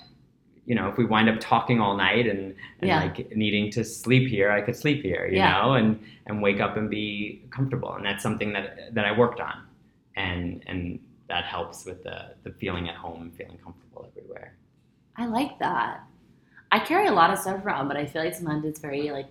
you 0.65 0.75
know, 0.75 0.87
if 0.87 0.97
we 0.97 1.05
wind 1.05 1.27
up 1.27 1.39
talking 1.39 1.81
all 1.81 1.97
night 1.97 2.27
and, 2.27 2.55
and 2.79 2.87
Yeah. 2.89 2.99
like 3.03 3.35
needing 3.35 3.71
to 3.71 3.83
sleep 3.83 4.29
here, 4.29 4.51
I 4.51 4.61
could 4.61 4.75
sleep 4.75 5.01
here, 5.01 5.25
you 5.27 5.37
Yeah. 5.37 5.51
know, 5.61 5.73
and 5.73 5.99
and 6.27 6.41
wake 6.41 6.59
up 6.61 6.77
and 6.77 6.89
be 6.89 7.41
comfortable. 7.49 7.93
And 7.95 8.05
that's 8.05 8.21
something 8.23 8.53
that 8.53 8.93
that 8.93 9.05
I 9.05 9.17
worked 9.17 9.39
on. 9.39 9.63
And 10.15 10.63
and 10.67 10.99
that 11.27 11.45
helps 11.45 11.85
with 11.85 12.03
the, 12.03 12.35
the 12.43 12.51
feeling 12.51 12.89
at 12.89 12.95
home 12.95 13.21
and 13.21 13.35
feeling 13.35 13.57
comfortable 13.57 14.05
everywhere. 14.09 14.55
I 15.17 15.25
like 15.25 15.57
that. 15.59 16.03
I 16.71 16.79
carry 16.79 17.07
a 17.07 17.13
lot 17.13 17.31
of 17.31 17.39
stuff 17.39 17.63
around, 17.65 17.87
but 17.87 17.97
I 17.97 18.05
feel 18.05 18.23
like 18.23 18.35
sometimes 18.35 18.65
it's 18.65 18.79
very 18.79 19.11
like 19.11 19.29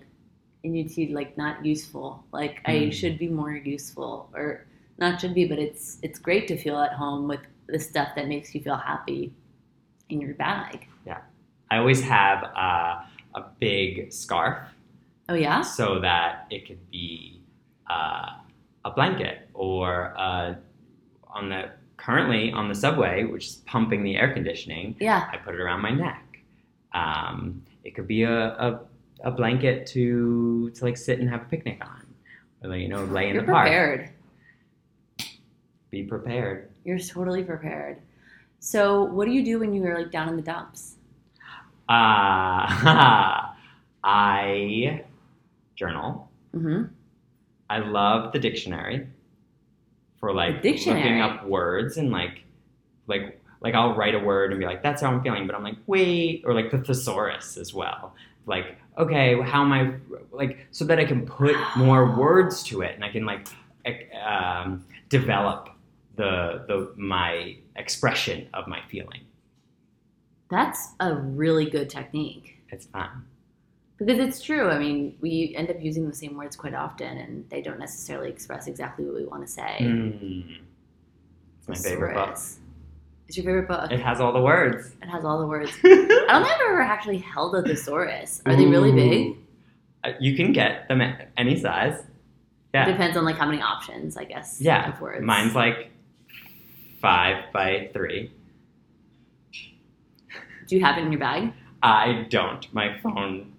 inutile, 0.65 1.13
like 1.13 1.37
not 1.37 1.65
useful. 1.65 2.23
Like 2.31 2.61
I 2.65 2.73
Mm. 2.73 2.93
should 2.93 3.17
be 3.17 3.27
more 3.29 3.51
useful, 3.55 4.29
or 4.33 4.65
not 5.01 5.19
should 5.19 5.33
be, 5.33 5.45
but 5.45 5.59
it's 5.59 5.97
it's 6.01 6.19
great 6.19 6.47
to 6.47 6.55
feel 6.57 6.79
at 6.79 6.93
home 6.93 7.27
with 7.27 7.41
the 7.67 7.79
stuff 7.79 8.09
that 8.15 8.27
makes 8.27 8.53
you 8.55 8.61
feel 8.61 8.77
happy 8.77 9.33
in 10.09 10.21
your 10.21 10.33
bag. 10.35 10.87
Yeah, 11.05 11.17
I 11.69 11.77
always 11.77 12.01
have 12.03 12.43
uh, 12.55 13.01
a 13.35 13.43
big 13.59 14.13
scarf 14.13 14.57
Oh 15.27 15.33
yeah, 15.35 15.61
so 15.61 15.99
that 15.99 16.45
it 16.49 16.67
could 16.67 16.89
be 16.91 17.41
uh, 17.89 18.27
a 18.85 18.91
blanket 18.91 19.49
or 19.53 20.13
uh, 20.17 20.53
on 21.27 21.49
the 21.49 21.71
currently 21.97 22.51
on 22.51 22.67
the 22.69 22.75
subway, 22.75 23.23
which 23.23 23.47
is 23.47 23.55
pumping 23.65 24.03
the 24.03 24.15
air 24.15 24.33
conditioning. 24.33 24.95
yeah. 24.99 25.27
I 25.31 25.37
put 25.37 25.53
it 25.55 25.61
around 25.61 25.81
my 25.81 25.91
neck. 25.91 26.25
Um, 26.93 27.63
it 27.83 27.95
could 27.95 28.07
be 28.07 28.23
a, 28.23 28.39
a, 28.67 28.79
a 29.23 29.31
blanket 29.31 29.85
to 29.87 30.69
to 30.71 30.83
like 30.85 30.97
sit 30.97 31.19
and 31.19 31.29
have 31.29 31.41
a 31.41 31.45
picnic 31.45 31.81
on, 31.85 32.05
or 32.63 32.69
like, 32.69 32.81
you 32.81 32.87
know, 32.89 33.03
lay 33.05 33.29
in 33.29 33.35
You're 33.35 33.45
the 33.45 33.51
park. 33.51 33.65
prepared. 33.67 34.09
Be 35.91 36.03
prepared. 36.03 36.69
You're 36.85 36.99
totally 36.99 37.43
prepared. 37.43 38.01
So, 38.59 39.03
what 39.03 39.25
do 39.25 39.31
you 39.31 39.43
do 39.43 39.59
when 39.59 39.73
you 39.73 39.85
are 39.85 39.97
like 39.97 40.11
down 40.11 40.29
in 40.29 40.37
the 40.37 40.41
dumps? 40.41 40.95
Uh, 41.89 41.91
I 44.03 45.03
journal. 45.75 46.31
Mm-hmm. 46.55 46.83
I 47.69 47.79
love 47.79 48.33
the 48.33 48.39
dictionary 48.39 49.07
for 50.19 50.33
like 50.33 50.61
dictionary? 50.61 51.01
looking 51.01 51.21
up 51.21 51.45
words 51.47 51.97
and 51.97 52.11
like 52.11 52.43
like 53.07 53.41
like 53.61 53.73
I'll 53.73 53.95
write 53.95 54.15
a 54.15 54.19
word 54.19 54.51
and 54.51 54.59
be 54.59 54.65
like 54.65 54.83
that's 54.83 55.01
how 55.01 55.09
I'm 55.09 55.21
feeling, 55.21 55.47
but 55.47 55.55
I'm 55.55 55.63
like 55.63 55.77
wait, 55.87 56.43
or 56.45 56.53
like 56.53 56.71
the 56.71 56.77
thesaurus 56.77 57.57
as 57.57 57.73
well. 57.73 58.15
Like 58.45 58.77
okay, 58.97 59.39
how 59.41 59.63
am 59.63 59.73
I 59.73 59.93
like 60.31 60.67
so 60.71 60.85
that 60.85 60.99
I 60.99 61.05
can 61.05 61.25
put 61.25 61.55
more 61.75 62.15
words 62.15 62.63
to 62.63 62.81
it 62.81 62.95
and 62.95 63.03
I 63.03 63.09
can 63.09 63.25
like 63.25 63.47
um, 64.25 64.85
develop 65.09 65.69
the 66.21 66.65
the 66.67 67.01
my 67.01 67.57
expression 67.75 68.47
of 68.53 68.67
my 68.67 68.79
feeling. 68.89 69.21
That's 70.49 70.89
a 70.99 71.15
really 71.15 71.69
good 71.69 71.89
technique. 71.89 72.57
It's 72.69 72.85
fun. 72.85 73.25
Because 73.97 74.19
it's 74.19 74.41
true. 74.41 74.69
I 74.69 74.79
mean, 74.79 75.15
we 75.21 75.53
end 75.55 75.69
up 75.69 75.77
using 75.79 76.07
the 76.07 76.15
same 76.15 76.35
words 76.35 76.55
quite 76.55 76.73
often, 76.73 77.17
and 77.17 77.49
they 77.49 77.61
don't 77.61 77.79
necessarily 77.79 78.29
express 78.29 78.67
exactly 78.67 79.05
what 79.05 79.15
we 79.15 79.25
want 79.25 79.45
to 79.45 79.51
say. 79.51 79.77
Mm. 79.79 80.57
It's 81.59 81.67
my 81.69 81.75
favorite 81.75 82.15
book. 82.15 82.37
It's 83.27 83.37
your 83.37 83.45
favorite 83.45 83.67
book. 83.67 83.91
It 83.91 83.99
has 84.01 84.19
all 84.19 84.33
the 84.33 84.41
words. 84.41 84.91
It 85.01 85.07
has 85.07 85.23
all 85.23 85.39
the 85.39 85.47
words. 85.47 85.71
I 85.83 85.87
don't 85.87 86.07
think 86.07 86.29
I've 86.29 86.61
ever 86.69 86.81
actually 86.81 87.19
held 87.19 87.55
a 87.55 87.61
thesaurus. 87.61 88.41
Are 88.45 88.55
they 88.55 88.65
really 88.65 88.91
big? 88.91 89.37
Uh, 90.03 90.11
You 90.19 90.35
can 90.35 90.51
get 90.51 90.87
them 90.89 90.99
at 90.99 91.29
any 91.37 91.57
size. 91.57 92.03
Yeah. 92.73 92.85
Depends 92.85 93.15
on 93.15 93.23
like 93.23 93.37
how 93.37 93.45
many 93.45 93.61
options, 93.61 94.17
I 94.17 94.23
guess. 94.23 94.59
Yeah. 94.59 94.97
Mine's 95.21 95.55
like 95.55 95.90
five 97.01 97.51
by 97.53 97.89
three. 97.93 98.31
Do 100.67 100.75
you 100.77 100.83
have 100.85 100.97
it 100.97 101.01
in 101.01 101.11
your 101.11 101.19
bag? 101.19 101.51
I 101.83 102.27
don't. 102.29 102.71
My 102.73 102.97
phone 103.01 103.53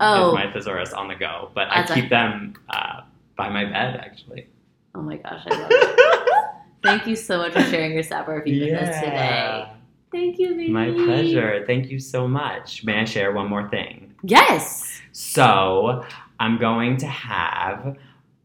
Oh. 0.00 0.28
is 0.30 0.34
my 0.34 0.50
thesaurus 0.52 0.92
on 0.92 1.06
the 1.08 1.14
go, 1.14 1.50
but 1.54 1.68
That's 1.72 1.90
I 1.90 1.94
a- 1.94 2.00
keep 2.00 2.10
them 2.10 2.54
uh, 2.70 3.02
by 3.36 3.48
my 3.50 3.64
bed 3.64 3.96
actually. 4.02 4.48
Oh 4.94 5.02
my 5.02 5.16
gosh, 5.16 5.42
I 5.46 5.54
love 5.56 5.68
it. 5.70 6.44
Thank 6.82 7.06
you 7.06 7.14
so 7.14 7.38
much 7.38 7.52
for 7.52 7.62
sharing 7.62 7.92
your 7.92 8.02
savoir 8.02 8.42
vivre 8.42 8.72
with 8.72 8.88
us 8.88 9.00
today. 9.00 9.72
Thank 10.10 10.38
you, 10.38 10.48
baby. 10.50 10.68
My 10.68 10.90
pleasure. 10.90 11.62
Thank 11.66 11.90
you 11.90 11.98
so 12.00 12.26
much. 12.26 12.84
May 12.84 13.00
I 13.00 13.04
share 13.04 13.32
one 13.32 13.48
more 13.48 13.68
thing? 13.70 14.12
Yes. 14.24 15.00
So, 15.12 16.04
I'm 16.40 16.58
going 16.58 16.96
to 16.98 17.06
have, 17.06 17.96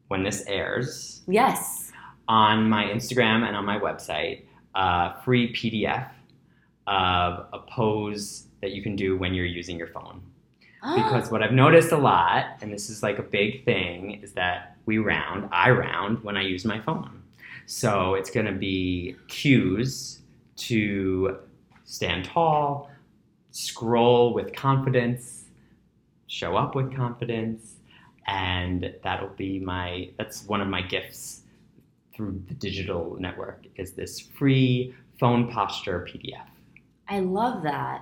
when 0.09 0.23
this 0.23 0.43
airs, 0.47 1.23
Yes. 1.28 1.86
On 2.28 2.69
my 2.69 2.86
Instagram 2.86 3.47
and 3.47 3.55
on 3.55 3.65
my 3.65 3.80
website, 3.80 4.43
a 4.75 5.19
free 5.23 5.53
PDF 5.53 6.09
of 6.88 7.47
a 7.53 7.59
pose 7.69 8.47
that 8.61 8.71
you 8.71 8.82
can 8.82 8.95
do 8.95 9.17
when 9.17 9.34
you're 9.34 9.45
using 9.45 9.78
your 9.78 9.88
phone. 9.88 10.21
Ah. 10.84 10.95
Because 10.95 11.32
what 11.32 11.43
I've 11.43 11.51
noticed 11.51 11.91
a 11.91 11.97
lot, 11.97 12.45
and 12.61 12.71
this 12.71 12.89
is 12.89 13.03
like 13.03 13.19
a 13.19 13.23
big 13.23 13.65
thing, 13.65 14.21
is 14.21 14.34
that 14.34 14.78
we 14.86 14.97
round, 14.97 15.49
I 15.51 15.71
round 15.71 16.23
when 16.23 16.38
I 16.38 16.41
use 16.41 16.65
my 16.65 16.80
phone. 16.80 17.23
So 17.65 18.13
it's 18.13 18.30
going 18.30 18.45
to 18.45 18.53
be 18.53 19.15
cues 19.28 20.19
to 20.57 21.38
stand 21.84 22.25
tall, 22.25 22.89
scroll 23.51 24.34
with 24.34 24.53
confidence, 24.53 25.45
show 26.28 26.55
up 26.55 26.75
with 26.75 26.95
confidence, 26.95 27.75
and 28.28 28.93
that'll 29.03 29.30
be 29.30 29.59
my 29.59 30.09
that's 30.17 30.45
one 30.45 30.61
of 30.61 30.67
my 30.67 30.82
gifts 30.82 31.43
through 32.18 32.41
the 32.47 32.55
digital 32.55 33.15
network 33.20 33.65
is 33.76 33.93
this 33.93 34.20
free 34.20 34.93
phone 35.20 35.49
posture 35.49 36.05
PDF. 36.09 36.47
I 37.07 37.20
love 37.20 37.63
that. 37.63 38.01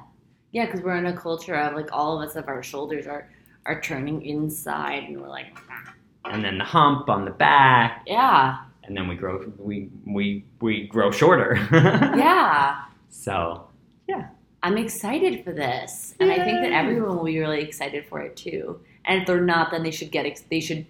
Yeah, 0.51 0.65
because 0.65 0.81
we're 0.81 0.95
in 0.95 1.05
a 1.05 1.15
culture 1.15 1.53
of 1.53 1.75
like 1.75 1.91
all 1.91 2.19
of 2.19 2.27
us 2.27 2.37
of 2.37 2.47
our 2.47 2.63
shoulders 2.63 3.05
are 3.05 3.29
are 3.65 3.81
turning 3.81 4.25
inside, 4.25 5.03
and 5.03 5.21
we're 5.21 5.27
like, 5.27 5.47
ah. 5.69 5.93
And 6.25 6.43
then 6.43 6.57
the 6.57 6.63
hump 6.63 7.09
on 7.09 7.25
the 7.25 7.31
back, 7.31 8.03
yeah, 8.07 8.59
and 8.85 8.95
then 8.95 9.07
we 9.07 9.15
grow 9.15 9.51
we 9.57 9.89
we 10.05 10.45
we 10.61 10.87
grow 10.87 11.11
shorter. 11.11 11.59
yeah. 11.71 12.85
So 13.09 13.67
yeah. 14.07 14.29
I'm 14.63 14.77
excited 14.77 15.43
for 15.43 15.51
this, 15.51 16.15
and 16.19 16.31
I 16.31 16.43
think 16.43 16.61
that 16.61 16.71
everyone 16.71 17.17
will 17.17 17.25
be 17.25 17.37
really 17.37 17.61
excited 17.61 18.07
for 18.07 18.21
it 18.21 18.35
too. 18.35 18.79
And 19.03 19.21
if 19.21 19.27
they're 19.27 19.41
not, 19.41 19.69
then 19.69 19.83
they 19.83 19.91
should 19.91 20.09
get 20.09 20.25
ex- 20.25 20.41
they 20.49 20.59
should 20.59 20.87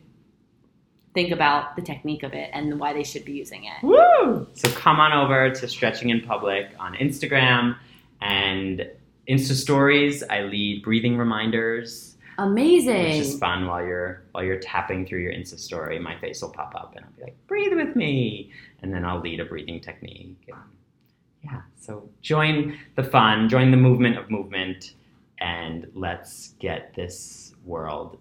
think 1.15 1.31
about 1.31 1.75
the 1.75 1.81
technique 1.81 2.21
of 2.21 2.33
it 2.33 2.51
and 2.53 2.79
why 2.79 2.93
they 2.93 3.03
should 3.03 3.25
be 3.25 3.31
using 3.31 3.63
it. 3.63 3.81
woo! 3.81 4.45
So 4.53 4.69
come 4.71 4.99
on 4.99 5.11
over 5.13 5.49
to 5.49 5.67
Stretching 5.67 6.09
in 6.09 6.21
Public 6.21 6.67
on 6.77 6.93
Instagram 6.95 7.75
and 8.21 8.87
Insta 9.27 9.53
stories. 9.53 10.21
I 10.29 10.41
lead 10.41 10.83
breathing 10.83 11.17
reminders, 11.17 12.17
Amazing. 12.37 13.03
which 13.03 13.13
is 13.15 13.39
fun 13.39 13.65
while 13.65 13.83
you're 13.83 14.21
while 14.33 14.43
you're 14.43 14.59
tapping 14.59 15.05
through 15.07 15.21
your 15.21 15.33
Insta 15.33 15.57
story. 15.57 15.97
My 15.97 16.15
face 16.19 16.41
will 16.43 16.51
pop 16.51 16.73
up 16.75 16.93
and 16.95 17.03
I'll 17.05 17.11
be 17.13 17.23
like, 17.23 17.47
"Breathe 17.47 17.73
with 17.73 17.95
me," 17.95 18.51
and 18.83 18.93
then 18.93 19.03
I'll 19.03 19.19
lead 19.21 19.39
a 19.39 19.45
breathing 19.45 19.79
technique. 19.79 20.37
And 20.47 20.57
yeah, 21.43 21.61
so 21.79 22.07
join 22.21 22.77
the 22.95 23.03
fun, 23.03 23.49
join 23.49 23.71
the 23.71 23.77
movement 23.77 24.17
of 24.17 24.29
movement, 24.29 24.93
and 25.39 25.87
let's 25.95 26.49
get 26.59 26.93
this 26.93 27.55
world 27.65 28.17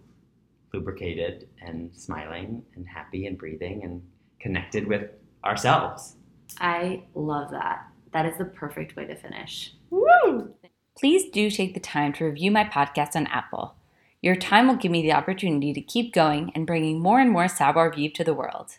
lubricated 0.74 1.48
and 1.62 1.94
smiling 1.94 2.62
and 2.74 2.86
happy 2.86 3.26
and 3.26 3.38
breathing 3.38 3.84
and 3.84 4.02
connected 4.40 4.86
with 4.86 5.10
ourselves. 5.44 6.16
I 6.60 7.04
love 7.14 7.50
that. 7.52 7.86
That 8.12 8.26
is 8.26 8.36
the 8.38 8.44
perfect 8.44 8.96
way 8.96 9.06
to 9.06 9.14
finish. 9.14 9.74
Woo! 9.90 10.52
Please 10.98 11.30
do 11.30 11.50
take 11.50 11.74
the 11.74 11.80
time 11.80 12.12
to 12.14 12.24
review 12.24 12.50
my 12.50 12.64
podcast 12.64 13.16
on 13.16 13.26
Apple. 13.28 13.76
Your 14.20 14.36
time 14.36 14.68
will 14.68 14.76
give 14.76 14.90
me 14.90 15.02
the 15.02 15.12
opportunity 15.12 15.72
to 15.72 15.80
keep 15.80 16.12
going 16.12 16.50
and 16.54 16.66
bringing 16.66 17.00
more 17.00 17.20
and 17.20 17.30
more 17.30 17.48
savoir 17.48 17.92
vivre 17.92 18.14
to 18.14 18.24
the 18.24 18.34
world. 18.34 18.78